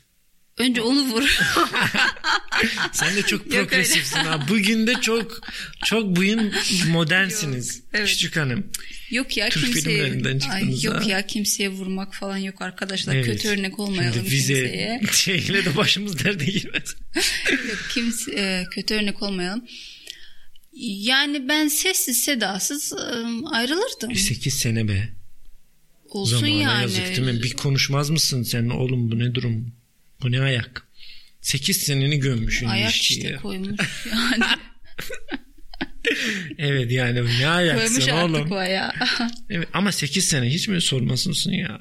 Önce 0.59 0.81
onu 0.81 1.01
vur. 1.01 1.23
Sen 2.91 3.15
de 3.15 3.21
çok 3.21 3.49
progresifsin 3.51 4.17
ha. 4.17 4.45
Bugün 4.49 4.87
de 4.87 4.93
çok 5.01 5.41
çok 5.85 6.15
bugün 6.15 6.53
modernsiniz. 6.87 7.75
Yok, 7.75 7.85
evet. 7.93 8.07
Küçük 8.07 8.37
hanım. 8.37 8.71
yok 9.11 9.37
ya 9.37 9.49
Türk 9.49 9.65
kimseye 9.65 10.21
Ay, 10.51 10.81
yok 10.83 10.95
ha. 10.95 11.09
ya 11.09 11.27
kimseye 11.27 11.69
vurmak 11.69 12.15
falan 12.15 12.37
yok 12.37 12.61
arkadaşlar. 12.61 13.15
Evet. 13.15 13.25
Kötü 13.25 13.49
örnek 13.49 13.79
olmayalım 13.79 14.13
Şimdi 14.13 14.31
vize 14.31 14.53
kimseye. 14.53 15.01
şeyle 15.11 15.65
de 15.65 15.75
başımız 15.75 16.25
derde 16.25 16.45
girmez. 16.45 16.95
Yok, 17.51 17.79
kimse 17.93 18.31
e, 18.31 18.65
kötü 18.75 18.93
örnek 18.93 19.21
olmayalım. 19.21 19.65
Yani 20.81 21.49
ben 21.49 21.67
sessiz 21.67 22.23
sedasız 22.23 22.93
e, 22.93 23.47
ayrılırdım. 23.51 24.15
8 24.15 24.53
sene 24.53 24.87
be. 24.87 25.09
Olsun 26.09 26.39
Zamana 26.39 26.61
yani. 26.61 26.81
yazık 26.81 27.07
değil 27.07 27.19
mi? 27.19 27.43
Bir 27.43 27.53
konuşmaz 27.53 28.09
mısın 28.09 28.43
sen 28.43 28.69
oğlum 28.69 29.11
bu 29.11 29.19
ne 29.19 29.35
durum? 29.35 29.78
Bu 30.23 30.31
ne 30.31 30.41
ayak? 30.41 30.87
8 31.41 31.77
seneni 31.77 32.19
gömmüşsün 32.19 32.65
Ayak 32.67 32.95
ilişkiye. 32.95 33.19
işte 33.19 33.35
koymuş 33.41 33.79
yani. 34.11 34.43
Evet 36.57 36.91
yani 36.91 37.39
ne 37.39 37.47
ayaksın 37.47 38.01
koymuş 38.01 38.23
oğlum. 38.23 38.49
bayağı. 38.49 38.91
Evet, 39.49 39.67
ama 39.73 39.91
8 39.91 40.25
sene 40.25 40.49
hiç 40.49 40.67
mi 40.67 40.81
sormasınsın 40.81 41.51
ya? 41.51 41.79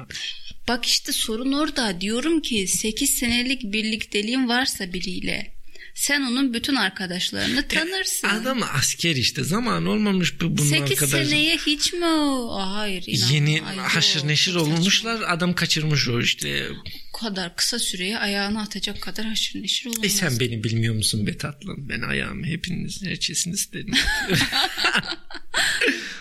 Bak 0.69 0.85
işte 0.87 1.13
sorun 1.13 1.53
orada. 1.53 2.01
Diyorum 2.01 2.41
ki 2.43 2.67
8 2.69 3.11
senelik 3.11 3.63
birlikteliğin 3.63 4.49
varsa 4.49 4.93
biriyle 4.93 5.55
sen 5.99 6.23
onun 6.23 6.55
bütün 6.55 6.75
arkadaşlarını 6.75 7.69
tanırsın. 7.69 8.29
Adam 8.29 8.63
asker 8.63 9.17
işte 9.17 9.45
zaman 9.45 9.87
olmamış 9.87 10.41
bu 10.41 10.59
bunun 10.59 10.69
8 10.69 11.03
arkadaş. 11.03 11.27
seneye 11.29 11.57
hiç 11.57 11.93
mi 11.93 12.05
o? 12.07 12.59
Hayır 12.61 13.05
inan. 13.07 13.29
Yeni 13.29 13.63
Ay, 13.63 13.77
yok, 13.77 13.87
haşır 13.87 14.29
neşir 14.29 14.53
çok 14.53 14.63
saçma. 14.63 14.75
olmuşlar 14.79 15.21
adam 15.29 15.55
kaçırmış 15.55 16.09
o 16.09 16.21
işte. 16.21 16.69
Bu 17.15 17.19
kadar 17.19 17.57
kısa 17.57 17.79
süreye 17.79 18.19
ayağını 18.19 18.61
atacak 18.63 19.01
kadar 19.01 19.27
haşır 19.27 19.63
neşir 19.63 19.87
olmaz. 19.87 20.05
E 20.05 20.09
sen 20.09 20.41
beni 20.41 20.65
bilmiyor 20.65 20.95
musun 20.95 21.27
be 21.27 21.37
tatlım? 21.37 21.89
Ben 21.89 22.01
ayağımı 22.01 22.47
hepiniz 22.47 23.03
herkesin 23.03 23.53
istedim. 23.53 23.95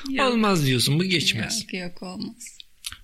Yok. 0.10 0.32
Olmaz 0.34 0.66
diyorsun 0.66 1.00
bu 1.00 1.04
geçmez. 1.04 1.62
Yok 1.62 1.74
yok 1.74 2.04
olmaz. 2.04 2.58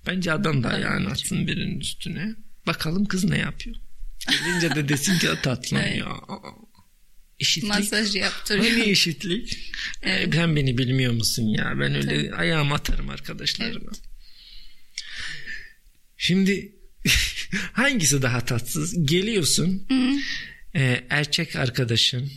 Bence 0.08 0.32
adam 0.32 0.64
da 0.64 0.68
ayağını 0.68 1.10
atsın 1.10 1.48
birinin 1.48 1.80
üstüne. 1.80 2.36
Bakalım 2.68 3.06
kız 3.06 3.24
ne 3.24 3.38
yapıyor. 3.38 3.76
Gelince 4.30 4.76
de 4.76 4.90
desin 4.90 5.20
ki 5.20 5.28
tatlım 5.44 5.80
Evet. 5.82 5.98
ya. 5.98 6.08
Eşitlik. 7.40 7.70
Masaj 7.70 8.16
yaptırıyor. 8.16 8.66
Hani 8.72 8.90
eşitlik? 8.90 9.58
Evet. 10.02 10.28
E, 10.28 10.38
sen 10.38 10.56
beni 10.56 10.78
bilmiyor 10.78 11.14
musun 11.14 11.44
ya? 11.44 11.74
Ben 11.80 11.96
öyle 11.96 12.36
ayağımı 12.36 12.74
atarım 12.74 13.10
arkadaşlarıma. 13.10 13.92
Şimdi 16.18 16.76
hangisi 17.74 18.22
daha 18.22 18.46
tatsız? 18.46 19.06
Geliyorsun 19.08 19.88
e, 20.76 21.04
erkek 21.10 21.56
arkadaşın 21.56 22.32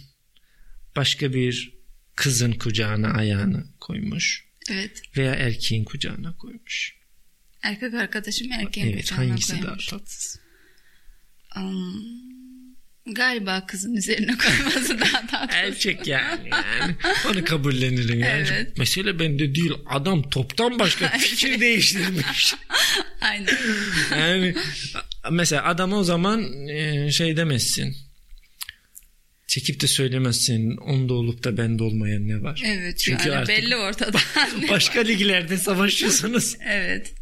başka 0.97 1.33
bir 1.35 1.75
kızın 2.17 2.53
kucağına 2.53 3.09
ayağını 3.09 3.67
koymuş 3.81 4.45
Evet. 4.71 5.03
veya 5.17 5.35
erkeğin 5.35 5.85
kucağına 5.85 6.37
koymuş. 6.37 6.95
Erkek 7.63 7.95
arkadaşım 7.95 8.53
erkeğin 8.53 8.87
Evet 8.93 9.03
kucağına 9.11 9.31
hangisi 9.31 9.61
koymuş. 9.61 9.91
daha 9.91 9.99
tatsız? 9.99 10.41
Hmm, 11.57 13.15
galiba 13.15 13.67
kızın 13.67 13.95
üzerine 13.95 14.35
koyması 14.39 15.01
daha 15.01 15.27
tatlı. 15.31 15.57
Erkek 15.57 16.07
yani, 16.07 16.51
yani. 16.51 16.97
Onu 17.31 17.45
kabullenirim 17.45 18.21
yani. 18.21 18.47
Evet. 18.53 18.79
Mesele 18.79 19.19
bende 19.19 19.55
değil. 19.55 19.73
Adam 19.87 20.31
toptan 20.31 20.79
başka 20.79 21.09
fikir 21.09 21.61
değiştirmiş. 21.61 22.55
Aynen. 23.21 23.57
Yani 24.11 24.55
mesela 25.31 25.65
adama 25.65 25.97
o 25.97 26.05
zaman 26.05 26.69
e, 26.69 27.11
şey 27.13 27.37
demezsin. 27.37 28.06
Çekip 29.57 29.81
de 29.81 29.87
söylemezsin. 29.87 30.77
Onda 30.77 31.15
olup 31.15 31.45
da 31.45 31.57
bende 31.57 31.83
olmayan 31.83 32.29
ne 32.29 32.43
var? 32.43 32.63
Evet 32.67 32.99
Çünkü 32.99 33.29
yani 33.29 33.49
belli 33.49 33.77
ortada. 33.77 34.19
başka 34.71 35.01
liglerde 35.01 35.59
savaşıyorsunuz. 35.59 36.57
evet 36.67 37.15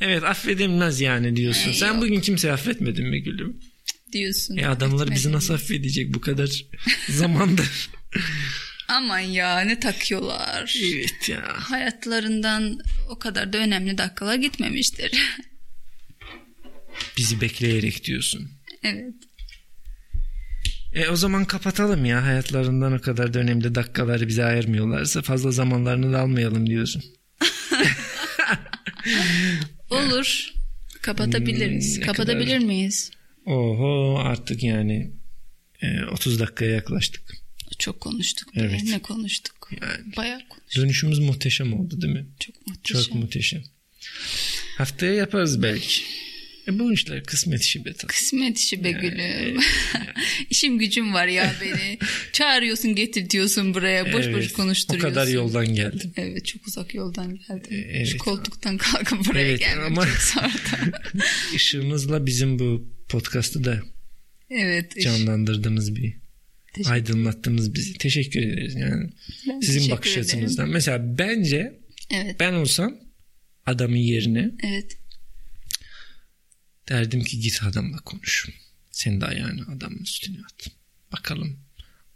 Evet 0.00 0.24
affedilmez 0.24 1.00
yani 1.00 1.36
diyorsun. 1.36 1.68
Ay, 1.68 1.74
Sen 1.74 1.88
yok. 1.94 2.02
bugün 2.02 2.20
kimseyi 2.20 2.52
affetmedin 2.52 3.06
mi 3.08 3.22
gülüm? 3.22 3.60
diyorsun. 4.12 4.56
E 4.56 4.66
adamlar 4.66 5.10
bizi 5.10 5.32
nasıl 5.32 5.54
affedecek 5.54 6.14
bu 6.14 6.20
kadar 6.20 6.64
zamandır? 7.08 7.90
Aman 8.88 9.18
ya 9.18 9.60
ne 9.60 9.80
takıyorlar. 9.80 10.76
evet 10.84 11.28
ya. 11.28 11.42
Hayatlarından 11.46 12.78
o 13.10 13.18
kadar 13.18 13.52
da 13.52 13.58
önemli 13.58 13.98
dakikalar 13.98 14.34
gitmemiştir. 14.34 15.10
Bizi 17.16 17.40
bekleyerek 17.40 18.04
diyorsun. 18.04 18.50
evet. 18.82 19.14
E 20.94 21.08
o 21.08 21.16
zaman 21.16 21.44
kapatalım 21.44 22.04
ya 22.04 22.22
hayatlarından 22.24 22.92
o 22.92 23.00
kadar 23.00 23.34
da 23.34 23.38
önemli 23.38 23.74
dakikaları 23.74 24.28
bize 24.28 24.44
ayırmıyorlarsa 24.44 25.22
fazla 25.22 25.50
zamanlarını 25.50 26.12
da 26.12 26.20
almayalım 26.20 26.66
diyorsun. 26.66 27.02
Olur. 29.90 30.52
Kapatabiliriz. 31.02 31.94
Hmm, 31.94 32.02
ne 32.02 32.06
Kapatabilir 32.06 32.46
kadar- 32.56 32.66
miyiz? 32.66 33.10
Oho 33.46 34.18
artık 34.24 34.62
yani 34.62 35.10
e, 35.82 36.04
30 36.04 36.40
dakikaya 36.40 36.70
yaklaştık. 36.70 37.22
Çok 37.78 38.00
konuştuk. 38.00 38.56
be. 38.56 38.60
Evet. 38.60 38.80
Ne 38.84 38.98
konuştuk? 39.02 39.70
Yani 39.80 40.16
Bayağı 40.16 40.40
konuştuk. 40.48 40.82
dönüşümüz 40.82 41.18
muhteşem 41.18 41.72
oldu 41.74 42.00
değil 42.02 42.12
mi? 42.12 42.26
Çok 42.40 42.66
muhteşem. 42.66 43.02
Çok 43.02 43.14
muhteşem. 43.14 43.62
Haftaya 44.78 45.14
yaparız 45.14 45.62
belki. 45.62 46.02
E 46.68 46.78
bu 46.78 46.92
işler 46.92 47.24
kısmet 47.24 47.62
işi 47.62 47.84
be 47.84 47.92
tatlım. 47.92 48.08
Kısmet 48.08 48.58
işi 48.58 48.84
be 48.84 48.88
Yani, 48.90 49.00
gülüm. 49.00 49.60
İşim 50.50 50.78
gücüm 50.78 51.14
var 51.14 51.26
ya 51.26 51.54
beni. 51.62 51.98
Çağırıyorsun 52.32 52.94
getirtiyorsun 52.94 53.74
buraya. 53.74 54.06
Boş 54.06 54.14
boş 54.14 54.24
Evet, 54.26 54.52
konuşturuyorsun. 54.52 55.08
O 55.10 55.14
kadar 55.14 55.26
yoldan 55.28 55.74
geldim. 55.74 56.12
Evet 56.16 56.46
çok 56.46 56.66
uzak 56.66 56.94
yoldan 56.94 57.34
geldim. 57.36 57.84
Evet. 57.88 58.06
Şu 58.08 58.18
koltuktan 58.18 58.78
kalkıp 58.78 59.26
buraya 59.26 59.40
Evet, 59.48 59.58
gelmek 59.60 59.86
ama- 59.86 60.06
çok 60.06 60.14
zordu. 60.22 60.96
Işığınızla 61.54 62.26
bizim 62.26 62.58
bu 62.58 62.88
podcast'ı 63.08 63.64
da 63.64 63.82
evet. 64.50 64.96
iş- 64.96 65.04
canlandırdınız 65.04 65.96
bir. 65.96 66.14
Teşekkür- 66.74 66.92
Aydınlattınız 66.92 67.74
bizi. 67.74 67.92
Teşekkür 67.92 68.40
ederiz. 68.42 68.74
Yani 68.74 69.10
Ben 69.48 69.60
sizin 69.60 69.90
bakış 69.90 70.12
ederim. 70.12 70.24
açınızdan. 70.26 70.68
Mesela 70.68 71.18
bence 71.18 71.72
Evet. 72.14 72.36
ben 72.40 72.52
olsam 72.52 72.94
adamın 73.66 73.96
yerine 73.96 74.50
Evet. 74.64 74.96
Derdim 76.88 77.24
ki 77.24 77.40
git 77.40 77.62
adamla 77.62 77.98
konuş. 77.98 78.48
Sen 78.90 79.20
de 79.20 79.26
ayağını 79.26 79.66
adamın 79.76 79.98
üstüne 79.98 80.38
at. 80.38 80.68
Bakalım 81.12 81.58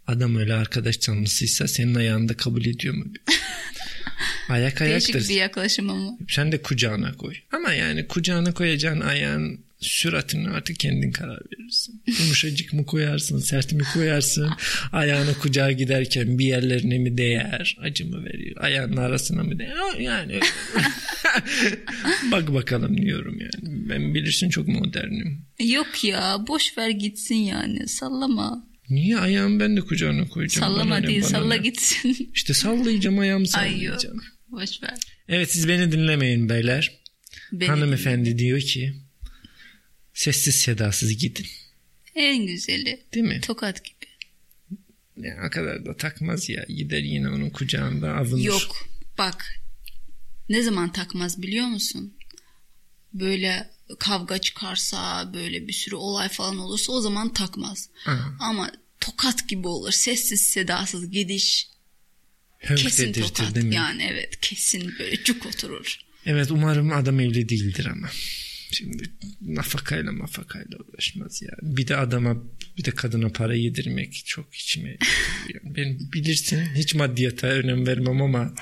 adam 0.07 0.37
öyle 0.37 0.55
arkadaş 0.55 1.01
canlısıysa 1.01 1.69
senin 1.69 1.95
ayağını 1.95 2.29
da 2.29 2.37
kabul 2.37 2.65
ediyor 2.65 2.95
mu? 2.95 3.05
Ayak 4.49 4.81
ayaktır. 4.81 5.15
Değişik 5.15 5.31
bir 5.31 5.35
yaklaşım 5.35 5.91
ama. 5.91 6.19
Sen 6.29 6.53
de 6.53 6.63
kucağına 6.63 7.17
koy. 7.17 7.35
Ama 7.53 7.73
yani 7.73 8.07
kucağına 8.09 8.55
koyacağın 8.55 9.01
ayağın 9.01 9.65
süratini 9.81 10.49
artık 10.49 10.81
kendin 10.81 11.11
karar 11.13 11.39
verirsin. 11.53 12.03
Yumuşacık 12.21 12.73
mı 12.73 12.87
koyarsın, 12.87 13.39
sert 13.39 13.73
mi 13.73 13.83
koyarsın? 13.95 14.51
Ayağına 14.93 15.35
kucağa 15.35 15.73
giderken 15.73 16.39
bir 16.39 16.45
yerlerine 16.45 16.99
mi 16.99 17.19
değer? 17.19 17.77
Acı 17.81 18.07
mı 18.07 18.25
veriyor? 18.25 18.57
Ayağının 18.61 18.97
arasına 18.97 19.43
mı 19.43 19.59
değer? 19.59 20.01
Yani 20.01 20.41
bak 22.33 22.55
bakalım 22.55 22.97
diyorum 23.03 23.39
yani. 23.41 23.89
Ben 23.89 24.15
bilirsin 24.15 24.49
çok 24.51 24.69
modernim. 24.69 25.47
Yok 25.65 26.05
ya 26.05 26.37
boş 26.49 26.79
ver 26.79 26.91
gitsin 26.91 27.35
yani 27.35 27.89
sallama. 27.89 28.69
Niye 28.91 29.19
ayağımı 29.19 29.61
ben 29.61 29.77
de 29.77 29.81
kucağına 29.81 30.29
koyacağım? 30.29 30.67
Bana 30.69 30.75
Sallama 30.79 30.97
ne, 30.99 31.07
değil 31.07 31.23
bana 31.23 31.29
salla 31.29 31.55
ne? 31.55 31.63
gitsin. 31.63 32.31
İşte 32.35 32.55
sallayacağım 32.55 33.19
ayağımı 33.19 33.47
Ay 33.55 33.71
yok 33.71 33.79
sallayacağım. 33.81 34.21
boş 34.49 34.83
ver. 34.83 34.95
Evet 35.29 35.51
siz 35.53 35.69
beni 35.69 35.93
dinlemeyin 35.93 36.49
beyler. 36.49 36.93
Beni- 37.53 37.69
Hanımefendi 37.69 38.39
diyor 38.39 38.61
ki 38.61 38.95
sessiz 40.19 40.55
sedasız 40.55 41.19
gidin. 41.19 41.47
En 42.15 42.47
güzeli. 42.47 43.01
Değil 43.15 43.27
mi? 43.27 43.41
Tokat 43.41 43.85
gibi. 43.85 43.95
Yani 45.17 45.47
o 45.47 45.51
kadar 45.51 45.87
da 45.87 45.97
takmaz 45.97 46.49
ya. 46.49 46.65
Gider 46.69 47.03
yine 47.03 47.29
onun 47.29 47.51
kucağında 47.51 48.15
avunur. 48.15 48.45
Yok 48.45 48.89
bak 49.19 49.61
ne 50.49 50.63
zaman 50.63 50.93
takmaz 50.93 51.43
biliyor 51.43 51.67
musun? 51.67 52.15
Böyle 53.15 53.71
kavga 53.99 54.39
çıkarsa 54.39 55.31
böyle 55.35 55.69
bir 55.69 55.73
sürü 55.73 55.95
olay 55.95 56.29
falan 56.29 56.59
olursa 56.59 56.93
o 56.93 57.01
zaman 57.01 57.33
takmaz. 57.33 57.89
Aha. 58.07 58.37
Ama 58.41 58.73
tokat 59.01 59.49
gibi 59.49 59.69
olur. 59.69 59.93
Sessiz 59.93 60.41
sedasız 60.41 61.11
gidiş. 61.11 61.69
Hönk 62.59 62.79
kesin 62.79 63.03
dedirtir 63.03 63.29
tokat. 63.35 63.55
değil 63.55 63.67
mi? 63.67 63.75
Yani 63.75 64.09
evet 64.13 64.41
kesin 64.41 64.95
böyle 64.99 65.23
cuk 65.25 65.47
oturur. 65.47 65.99
Evet 66.27 66.51
umarım 66.51 66.93
adam 66.93 67.21
evli 67.21 67.49
değildir 67.49 67.87
ama. 67.87 68.11
Şimdi 68.73 69.03
nafakayla 69.41 70.13
mafakayla 70.13 70.79
uğraşmaz 70.79 71.43
ya. 71.43 71.51
Bir 71.63 71.89
de 71.89 71.97
adama 71.97 72.37
bir 72.79 72.85
de 72.85 72.91
kadına 72.91 73.29
para 73.29 73.55
yedirmek 73.55 74.23
çok 74.27 74.55
içime 74.55 74.91
yatıyor. 74.91 75.61
Ben 75.77 75.99
bilirsin 76.13 76.61
hiç 76.75 76.95
maddiyata 76.95 77.47
önem 77.47 77.87
vermem 77.87 78.23
ama 78.23 78.55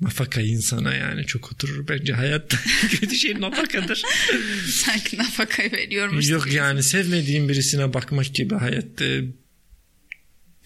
nafaka 0.00 0.40
insana 0.40 0.94
yani 0.94 1.26
çok 1.26 1.52
oturur. 1.52 1.88
Bence 1.88 2.12
hayatta 2.12 2.56
kötü 2.90 3.16
şey 3.16 3.40
nafakadır. 3.40 4.02
Sanki 4.66 5.18
nafakayı 5.18 5.72
veriyormuş. 5.72 6.30
Yok 6.30 6.52
yani 6.52 6.82
sevmediğin 6.82 7.48
birisine 7.48 7.94
bakmak 7.94 8.34
gibi 8.34 8.54
hayatta 8.54 9.04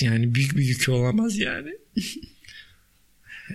yani 0.01 0.35
büyük 0.35 0.57
bir 0.57 0.65
yükü 0.65 0.91
olamaz 0.91 1.39
yani. 1.39 1.71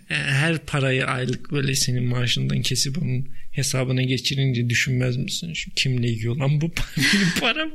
Her 0.08 0.66
parayı 0.66 1.06
aylık 1.06 1.52
böyle 1.52 1.76
senin 1.76 2.04
maaşından 2.04 2.62
kesip 2.62 2.98
onun 3.04 3.30
hesabına 3.52 4.02
geçirince 4.02 4.70
düşünmez 4.70 5.18
misin? 5.18 5.54
Şu 5.54 5.72
kimle 5.76 6.08
yiyor 6.08 6.36
lan 6.36 6.62
bu 6.62 6.72
para, 6.72 6.90
param? 7.40 7.72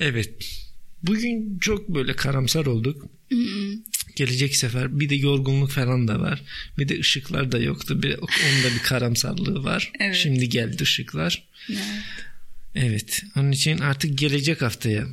evet. 0.00 0.30
Bugün 1.02 1.58
çok 1.58 1.88
böyle 1.88 2.16
karamsar 2.16 2.66
olduk. 2.66 3.06
Gelecek 4.16 4.56
sefer 4.56 5.00
bir 5.00 5.08
de 5.08 5.14
yorgunluk 5.14 5.70
falan 5.70 6.08
da 6.08 6.20
var. 6.20 6.42
Bir 6.78 6.88
de 6.88 7.00
ışıklar 7.00 7.52
da 7.52 7.58
yoktu. 7.58 8.02
Bir, 8.02 8.14
onda 8.18 8.74
bir 8.74 8.82
karamsarlığı 8.84 9.64
var. 9.64 9.92
Evet. 10.00 10.14
Şimdi 10.14 10.48
geldi 10.48 10.82
ışıklar. 10.82 11.48
Evet. 11.70 11.80
Evet. 12.74 13.22
Onun 13.36 13.52
için 13.52 13.78
artık 13.78 14.18
gelecek 14.18 14.62
haftaya. 14.62 15.06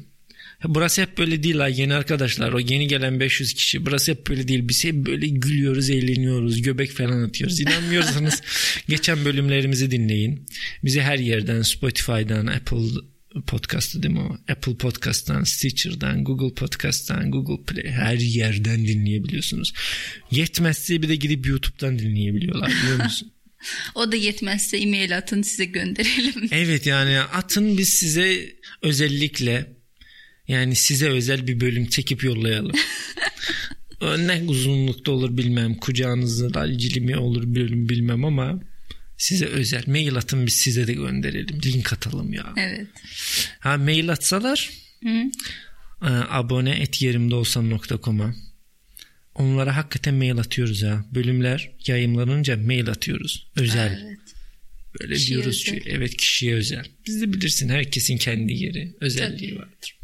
Burası 0.63 1.01
hep 1.01 1.17
böyle 1.17 1.43
değil 1.43 1.55
ha 1.55 1.67
yeni 1.67 1.93
arkadaşlar. 1.93 2.53
O 2.53 2.59
yeni 2.59 2.87
gelen 2.87 3.19
500 3.19 3.53
kişi. 3.53 3.85
Burası 3.85 4.11
hep 4.11 4.27
böyle 4.27 4.47
değil. 4.47 4.67
Biz 4.67 4.83
hep 4.83 4.95
böyle 4.95 5.27
gülüyoruz, 5.27 5.89
eğleniyoruz. 5.89 6.61
Göbek 6.61 6.91
falan 6.91 7.23
atıyoruz. 7.23 7.59
İnanmıyorsanız 7.59 8.41
geçen 8.89 9.25
bölümlerimizi 9.25 9.91
dinleyin. 9.91 10.45
Bizi 10.83 11.01
her 11.01 11.19
yerden 11.19 11.61
Spotify'dan, 11.61 12.47
Apple 12.47 12.77
Podcast'ı 13.47 14.03
değil 14.03 14.13
mi 14.13 14.19
o? 14.19 14.37
Apple 14.51 14.75
Podcast'tan, 14.75 15.43
Stitcher'dan, 15.43 16.23
Google 16.23 16.53
Podcast'tan, 16.53 17.31
Google 17.31 17.63
Play 17.63 17.91
her 17.91 18.17
yerden 18.17 18.87
dinleyebiliyorsunuz. 18.87 19.73
Yetmezse 20.31 21.01
bir 21.01 21.09
de 21.09 21.15
gidip 21.15 21.47
YouTube'dan 21.47 21.99
dinleyebiliyorlar 21.99 22.69
biliyor 22.69 23.03
musun? 23.03 23.31
O 23.95 24.11
da 24.11 24.15
yetmezse 24.15 24.77
e-mail 24.77 25.17
atın 25.17 25.41
size 25.41 25.65
gönderelim. 25.65 26.49
Evet 26.51 26.85
yani 26.85 27.19
atın 27.19 27.77
biz 27.77 27.89
size 27.89 28.55
özellikle 28.81 29.74
yani 30.47 30.75
size 30.75 31.09
özel 31.09 31.47
bir 31.47 31.59
bölüm 31.59 31.85
çekip 31.85 32.23
yollayalım. 32.23 32.75
ne 34.01 34.43
uzunlukta 34.47 35.11
olur 35.11 35.37
bilmem. 35.37 35.75
Kucağınızda 35.75 36.65
ilgili 36.65 37.01
mi 37.01 37.17
olur 37.17 37.55
bölüm 37.55 37.89
bilmem 37.89 38.25
ama 38.25 38.59
size 39.17 39.45
özel. 39.45 39.83
Mail 39.87 40.15
atın 40.15 40.45
biz 40.45 40.53
size 40.53 40.87
de 40.87 40.93
gönderelim. 40.93 41.61
Link 41.65 41.93
atalım 41.93 42.33
ya. 42.33 42.53
Evet. 42.57 42.87
Ha 43.59 43.77
mail 43.77 44.09
atsalar 44.11 44.69
Hı? 45.03 45.09
e, 46.01 46.09
abone 46.29 46.71
et 46.71 47.01
yerimdeolsan.com'a 47.01 48.35
onlara 49.35 49.75
hakikaten 49.75 50.15
mail 50.15 50.37
atıyoruz 50.37 50.83
ha. 50.83 51.05
Bölümler 51.13 51.71
yayınlanınca 51.87 52.57
mail 52.57 52.89
atıyoruz. 52.89 53.47
Özel. 53.55 54.01
Evet. 54.05 54.19
Böyle 55.01 55.13
Kişiye 55.15 55.37
diyoruz 55.37 55.61
özel. 55.67 55.79
ki 55.79 55.89
evet 55.89 56.17
kişiye 56.17 56.55
özel. 56.55 56.85
Biz 57.07 57.21
de 57.21 57.33
bilirsin 57.33 57.69
herkesin 57.69 58.17
kendi 58.17 58.53
yeri, 58.53 58.95
özelliği 59.01 59.49
Tabii. 59.49 59.59
vardır. 59.59 59.97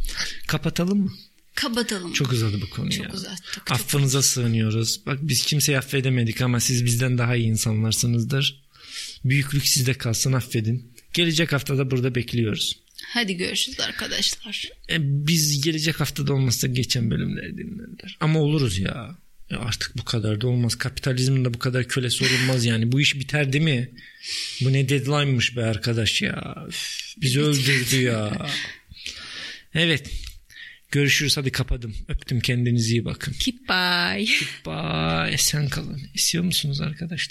Kapatalım 0.47 0.99
mı? 0.99 1.13
Kapatalım. 1.55 2.13
Çok 2.13 2.31
uzadı 2.31 2.61
bu 2.61 2.69
konu 2.69 2.91
Çok 2.91 3.05
ya. 3.05 3.11
uzattık. 3.13 3.53
Çok 3.53 3.71
Affınıza 3.71 4.21
sığınıyoruz. 4.21 5.05
Bak 5.05 5.19
biz 5.21 5.45
kimseyi 5.45 5.77
affedemedik 5.77 6.41
ama 6.41 6.59
siz 6.59 6.85
bizden 6.85 7.17
daha 7.17 7.35
iyi 7.35 7.47
insanlarsınızdır. 7.47 8.63
Büyüklük 9.25 9.67
sizde 9.67 9.93
kalsın 9.93 10.33
affedin. 10.33 10.93
Gelecek 11.13 11.53
haftada 11.53 11.91
burada 11.91 12.15
bekliyoruz. 12.15 12.79
Hadi 13.07 13.37
görüşürüz 13.37 13.79
arkadaşlar. 13.79 14.69
E, 14.89 14.95
biz 15.27 15.61
gelecek 15.61 15.99
haftada 15.99 16.33
olmazsa 16.33 16.67
geçen 16.67 17.11
bölümleri 17.11 17.57
dinlerler. 17.57 18.17
Ama 18.19 18.39
oluruz 18.39 18.79
ya. 18.79 19.17
Ya. 19.51 19.59
Artık 19.59 19.97
bu 19.97 20.05
kadar 20.05 20.41
da 20.41 20.47
olmaz. 20.47 20.75
Kapitalizmin 20.75 21.45
de 21.45 21.53
bu 21.53 21.59
kadar 21.59 21.87
kölesi 21.87 22.25
olunmaz 22.25 22.65
yani. 22.65 22.91
Bu 22.91 23.01
iş 23.01 23.15
biter 23.15 23.53
değil 23.53 23.63
mi? 23.63 23.89
Bu 24.61 24.73
ne 24.73 24.89
deadline'mış 24.89 25.57
be 25.57 25.63
arkadaş 25.63 26.21
ya. 26.21 26.65
Bizi 27.17 27.41
öldürdü 27.41 28.01
ya. 28.01 28.47
Evet. 29.73 30.09
Görüşürüz 30.91 31.37
hadi 31.37 31.51
kapadım. 31.51 31.95
Öptüm 32.07 32.39
kendinize 32.39 32.91
iyi 32.91 33.05
bakın. 33.05 33.33
Keep 33.39 33.55
bye. 33.69 34.27
Bye. 34.65 35.33
Esen 35.33 35.69
kalın. 35.69 36.01
Esiyor 36.15 36.43
musunuz 36.43 36.81
arkadaşlar? 36.81 37.29